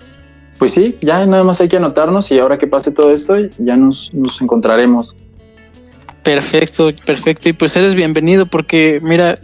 [0.57, 3.77] pues sí, ya nada más hay que anotarnos y ahora que pase todo esto, ya
[3.77, 5.15] nos, nos encontraremos.
[6.23, 7.49] Perfecto, perfecto.
[7.49, 9.39] Y pues eres bienvenido porque mira,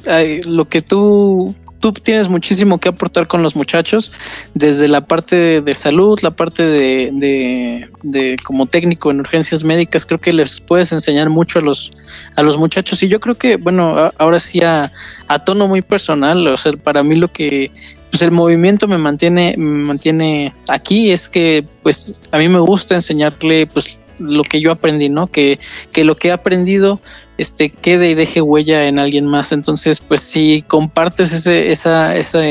[0.45, 4.11] lo que tú tú tienes muchísimo que aportar con los muchachos,
[4.53, 10.19] desde la parte de, salud, la parte de, de, como técnico en urgencias médicas, creo
[10.19, 11.93] que les puedes enseñar mucho a los,
[12.36, 13.01] a los muchachos.
[13.03, 14.91] Y yo creo que, bueno, ahora sí a,
[15.28, 17.71] a tono muy personal, o sea, para mí lo que
[18.09, 22.95] pues el movimiento me mantiene, me mantiene aquí, es que pues a mí me gusta
[22.95, 25.28] enseñarle pues lo que yo aprendí, ¿no?
[25.28, 25.59] Que,
[25.91, 26.99] que lo que he aprendido
[27.38, 29.51] este, quede y deje huella en alguien más.
[29.51, 32.41] Entonces, pues si compartes ese, esa, esa,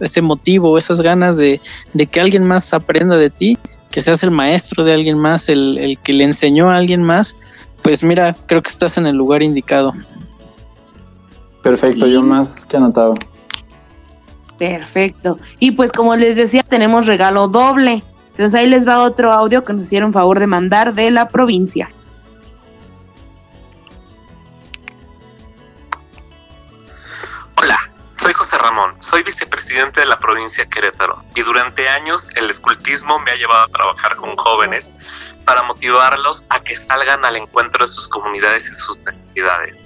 [0.00, 1.60] ese motivo, esas ganas de,
[1.92, 3.58] de, que alguien más aprenda de ti,
[3.90, 7.36] que seas el maestro de alguien más, el, el que le enseñó a alguien más,
[7.82, 9.92] pues mira, creo que estás en el lugar indicado.
[11.62, 13.14] Perfecto, yo más que anotado.
[14.58, 15.38] Perfecto.
[15.58, 18.02] Y pues como les decía, tenemos regalo doble.
[18.34, 21.88] Entonces ahí les va otro audio que nos hicieron favor de mandar de la provincia.
[27.56, 27.78] Hola,
[28.16, 33.20] soy José Ramón, soy vicepresidente de la provincia de Querétaro y durante años el escultismo
[33.20, 34.92] me ha llevado a trabajar con jóvenes
[35.44, 39.84] para motivarlos a que salgan al encuentro de sus comunidades y sus necesidades.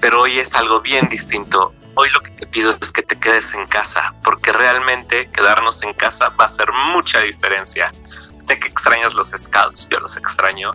[0.00, 1.74] Pero hoy es algo bien distinto.
[1.94, 5.92] Hoy lo que te pido es que te quedes en casa, porque realmente quedarnos en
[5.92, 7.92] casa va a hacer mucha diferencia.
[8.40, 10.70] Sé que extrañas los scouts, yo los extraño,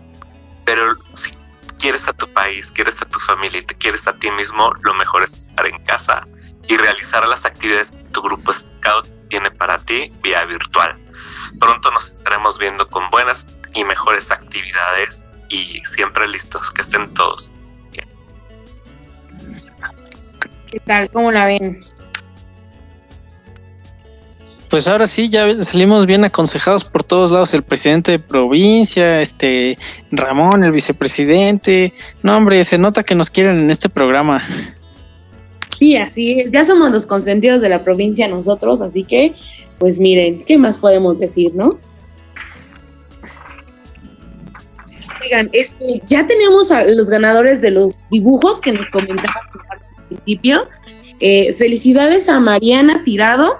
[0.65, 1.31] pero si
[1.79, 4.93] quieres a tu país, quieres a tu familia y te quieres a ti mismo, lo
[4.93, 6.23] mejor es estar en casa
[6.67, 10.97] y realizar las actividades que tu grupo Scout tiene para ti vía virtual.
[11.59, 17.53] Pronto nos estaremos viendo con buenas y mejores actividades y siempre listos que estén todos.
[17.91, 18.07] Bien.
[20.69, 21.09] ¿Qué tal?
[21.09, 21.79] ¿Cómo la ven?
[24.69, 29.77] Pues ahora sí, ya salimos bien aconsejados por todos lados, el presidente de provincia, este
[30.11, 31.93] Ramón, el vicepresidente.
[32.21, 34.41] No, hombre, se nota que nos quieren en este programa.
[35.79, 36.51] Sí, así es.
[36.51, 39.33] Ya somos los consentidos de la provincia nosotros, así que,
[39.77, 41.69] pues miren, ¿qué más podemos decir, no?
[45.23, 49.43] Oigan, este, ya tenemos a los ganadores de los dibujos que nos comentaban
[50.07, 50.67] principio.
[51.19, 53.57] Eh, felicidades a Mariana Tirado,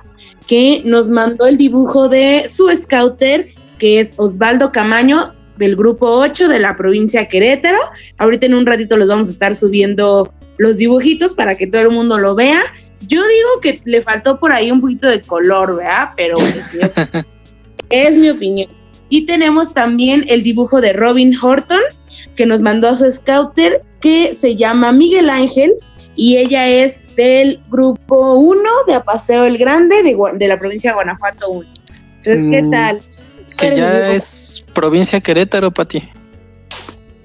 [0.47, 6.47] que nos mandó el dibujo de su scouter, que es Osvaldo Camaño, del grupo 8
[6.47, 7.79] de la provincia Querétaro.
[8.17, 11.89] Ahorita en un ratito los vamos a estar subiendo los dibujitos para que todo el
[11.89, 12.61] mundo lo vea.
[13.07, 16.09] Yo digo que le faltó por ahí un poquito de color, ¿verdad?
[16.15, 16.35] Pero
[17.89, 18.69] es mi opinión.
[19.09, 21.81] Y tenemos también el dibujo de Robin Horton,
[22.35, 25.75] que nos mandó a su scouter, que se llama Miguel Ángel,
[26.17, 31.49] y ella es del grupo 1 de Apaseo el Grande de, la provincia de Guanajuato
[31.49, 31.69] 1.
[32.17, 32.99] Entonces, ¿qué mm, tal?
[33.59, 36.03] Que ya es provincia Querétaro, Pati.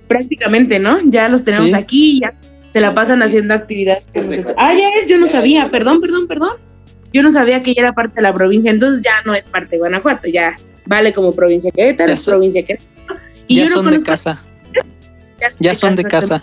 [0.06, 0.98] Prácticamente, ¿no?
[1.06, 2.32] Ya los tenemos aquí, ya
[2.68, 4.06] se la pasan haciendo actividades.
[4.56, 6.58] Ah, ya es, yo no sabía, perdón, perdón, perdón.
[7.14, 9.72] Yo no sabía que ya era parte de la provincia, entonces ya no es parte
[9.72, 10.54] de Guanajuato, ya
[10.86, 13.20] vale como provincia Querétaro, es provincia Querétaro.
[13.46, 14.42] Y ya son de casa.
[15.58, 16.42] Ya, son de casa.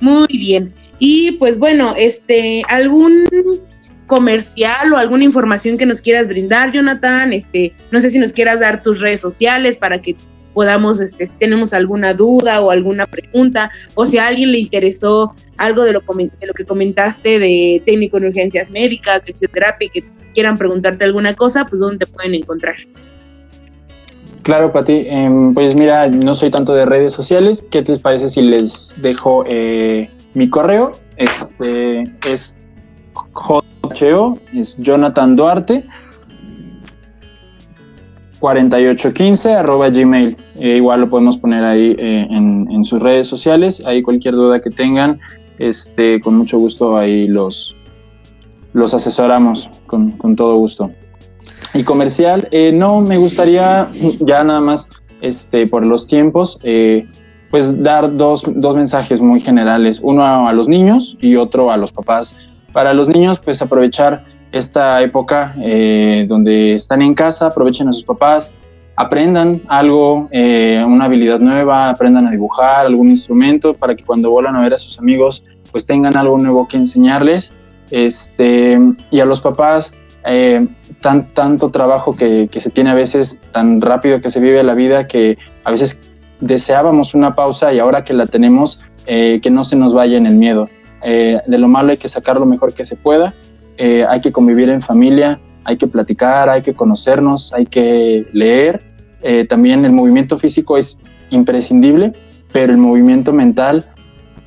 [0.00, 0.72] Muy bien.
[1.00, 3.26] Y pues bueno, este, algún
[4.06, 8.60] comercial o alguna información que nos quieras brindar, Jonathan, este, no sé si nos quieras
[8.60, 10.14] dar tus redes sociales para que
[10.52, 15.34] podamos, este, si tenemos alguna duda o alguna pregunta, o si a alguien le interesó
[15.56, 21.04] algo de lo, que comentaste de técnico en urgencias médicas, de fisioterapia, que quieran preguntarte
[21.04, 22.74] alguna cosa, pues ¿dónde te pueden encontrar?
[24.42, 25.06] Claro, Pati.
[25.06, 27.64] Em, pues mira, no soy tanto de redes sociales.
[27.70, 30.92] ¿Qué te parece si les dejo eh, mi correo?
[31.16, 32.56] Este es
[33.32, 35.84] JO, es Jonathan Duarte
[38.40, 40.36] 4815 arroba gmail.
[40.56, 43.82] Eh, igual lo podemos poner ahí eh, en, sus redes sociales.
[43.84, 45.20] Ahí cualquier duda que tengan,
[45.58, 47.76] este, con mucho gusto ahí los,
[48.72, 50.90] los asesoramos con, con todo gusto.
[51.74, 53.86] Y comercial, eh, no, me gustaría
[54.20, 54.88] ya nada más
[55.20, 57.06] este, por los tiempos, eh,
[57.50, 61.92] pues dar dos, dos mensajes muy generales, uno a los niños y otro a los
[61.92, 62.38] papás.
[62.72, 68.04] Para los niños, pues aprovechar esta época eh, donde están en casa, aprovechen a sus
[68.04, 68.54] papás,
[68.96, 74.60] aprendan algo, una habilidad nueva, aprendan a dibujar algún instrumento para que cuando vuelvan a
[74.60, 75.42] ver a sus amigos,
[75.72, 77.52] pues tengan algo nuevo que enseñarles.
[77.90, 78.78] Este,
[79.10, 79.92] y a los papás,
[80.24, 80.66] eh,
[81.00, 85.06] tan, tanto trabajo que, se tiene a veces, tan rápido que se vive la vida,
[85.06, 86.09] que a veces
[86.40, 90.26] deseábamos una pausa y ahora que la tenemos, eh, que no se nos vaya en
[90.26, 90.68] el miedo.
[91.02, 93.34] Eh, de lo malo hay que sacar lo mejor que se pueda,
[93.78, 98.82] hay que convivir en familia, hay que platicar, hay que conocernos, hay que leer.
[99.48, 102.12] también el movimiento físico es imprescindible,
[102.52, 103.86] pero el movimiento mental,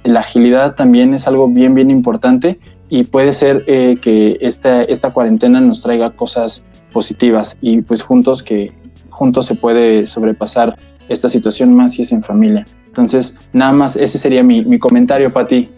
[0.04, 5.12] la agilidad también es algo bien, bien importante y puede ser eh, que esta, esta
[5.12, 8.72] cuarentena nos traiga cosas positivas y pues juntos que
[9.10, 10.78] juntos se puede sobrepasar
[11.10, 12.66] esta situación más si es en familia.
[12.88, 15.70] Entonces, nada más, ese sería mi, mi comentario para ti.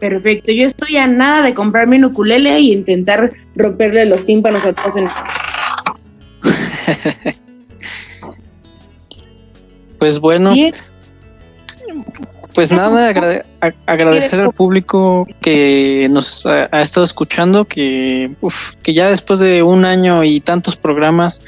[0.00, 4.72] Perfecto, yo estoy a nada de comprarme un ukulele y intentar romperle los tímpanos a
[4.72, 5.08] todos en...
[9.98, 10.52] pues bueno,
[12.54, 13.12] pues nada,
[13.86, 18.30] agradecer al público que nos ha, estado escuchando, que,
[18.82, 21.42] que ya después de un año y tantos programas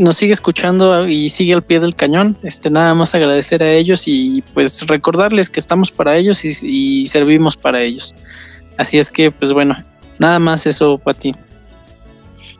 [0.00, 2.36] nos sigue escuchando y sigue al pie del cañón.
[2.42, 7.56] Este, nada más agradecer a ellos y pues recordarles que estamos para ellos y, servimos
[7.56, 8.14] para ellos.
[8.78, 9.76] Así es que, pues bueno,
[10.18, 11.34] nada más eso para ti.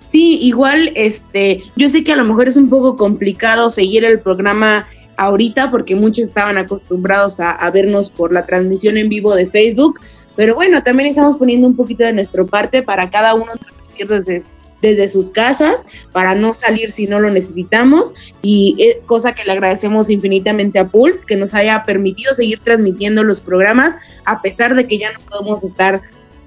[0.05, 4.21] Sí, igual, este, yo sé que a lo mejor es un poco complicado seguir el
[4.21, 4.87] programa
[5.17, 10.01] ahorita porque muchos estaban acostumbrados a, vernos por la transmisión en vivo de Facebook,
[10.37, 14.49] pero bueno, también estamos poniendo un poquito de nuestra parte para cada uno transmitir desde,
[14.81, 19.53] desde sus casas, para no salir si no lo necesitamos, y eh, cosa que le
[19.53, 24.87] agradecemos infinitamente a Pulse, que nos haya permitido seguir transmitiendo los programas, a pesar de
[24.87, 26.03] que ya no podemos estar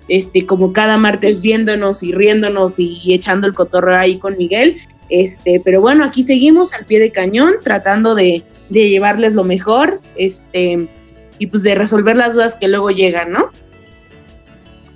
[0.07, 4.81] este, como cada martes viéndonos y riéndonos y, y echando el cotorreo ahí con Miguel.
[5.09, 10.01] Este, pero bueno, aquí seguimos al pie de cañón, tratando de, de llevarles lo mejor,
[10.15, 10.87] este,
[11.39, 13.49] y pues de resolver las dudas que luego llegan, ¿no?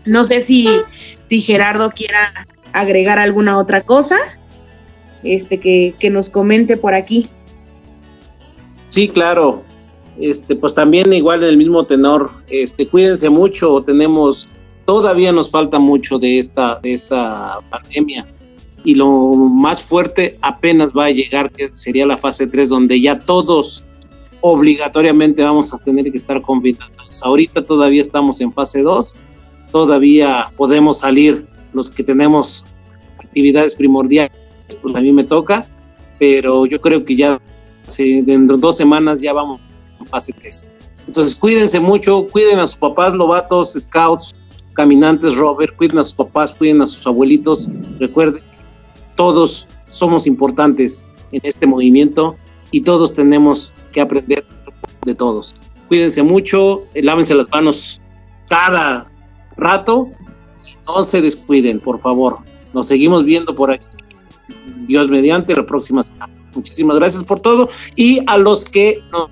[0.05, 0.67] No sé si,
[1.30, 2.30] si Gerardo quiera
[2.74, 4.17] agregar alguna otra cosa,
[5.24, 7.30] este, que, que nos comente por aquí.
[8.88, 9.63] Sí, claro.
[10.20, 14.49] Este, pues también igual en el mismo tenor, este, cuídense mucho, tenemos,
[14.84, 18.28] todavía nos falta mucho de esta, de esta pandemia
[18.84, 23.19] y lo más fuerte apenas va a llegar, que sería la fase 3, donde ya
[23.19, 23.84] todos
[24.41, 27.21] obligatoriamente vamos a tener que estar confinados.
[27.23, 29.15] Ahorita todavía estamos en fase 2,
[29.71, 32.65] todavía podemos salir los que tenemos
[33.17, 34.38] actividades primordiales,
[34.82, 35.65] pues a mí me toca,
[36.17, 37.41] pero yo creo que ya
[37.97, 39.59] dentro de dos semanas ya vamos
[39.99, 40.67] en fase 3.
[41.07, 44.36] Entonces cuídense mucho, cuiden a sus papás, lobatos, scouts,
[44.73, 47.67] caminantes, Robert, cuiden a sus papás, cuiden a sus abuelitos.
[47.99, 48.41] Recuerden,
[49.20, 51.03] todos somos importantes
[51.34, 52.38] en este movimiento
[52.72, 54.45] y todos tenemos que aprender
[55.05, 55.53] de todos.
[55.89, 57.99] Cuídense mucho, eh, lávense las manos
[58.47, 59.11] cada
[59.57, 60.09] rato
[60.88, 62.38] no se descuiden, por favor.
[62.74, 63.89] Nos seguimos viendo por aquí.
[64.88, 66.34] Dios mediante la próxima semana.
[66.55, 67.67] Muchísimas gracias por todo
[67.97, 69.30] y a los que nos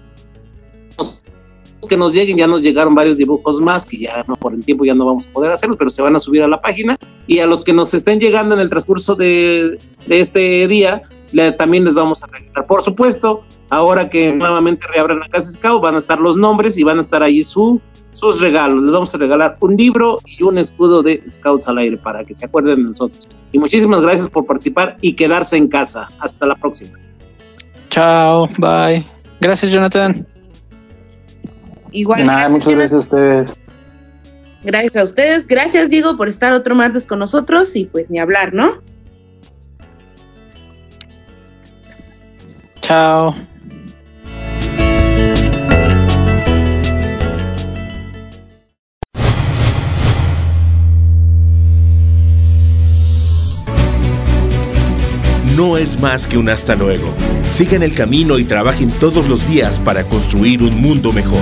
[1.88, 4.94] que nos lleguen, ya nos llegaron varios dibujos más, que ya por el tiempo ya
[4.94, 6.98] no vamos a poder hacerlos, pero se van a subir a la página.
[7.26, 9.78] Y a los que nos estén llegando en el transcurso de,
[10.08, 11.02] este día,
[11.58, 12.68] también les vamos a regalar.
[12.68, 16.84] Por supuesto, ahora que nuevamente reabran la Casa Scout, van a estar los nombres y
[16.84, 17.82] van a estar ahí su,
[18.12, 18.84] sus regalos.
[18.84, 22.34] Les vamos a regalar un libro y un escudo de Scouts al aire para que
[22.34, 23.28] se acuerden de nosotros.
[23.52, 26.08] Y muchísimas gracias por participar y quedarse en casa.
[26.20, 26.98] Hasta la próxima.
[27.90, 29.06] Chao, bye.
[29.40, 30.26] Gracias, Jonathan.
[31.92, 32.26] Igual.
[32.52, 33.56] muchas gracias a ustedes.
[34.64, 35.48] Gracias a ustedes.
[35.48, 38.82] Gracias, Diego, por estar otro martes con nosotros y pues ni hablar, ¿no?
[42.82, 43.36] Chao.
[55.58, 57.16] no es más que un hasta luego.
[57.42, 61.42] Sigan el camino y trabajen todos los días para construir un mundo mejor.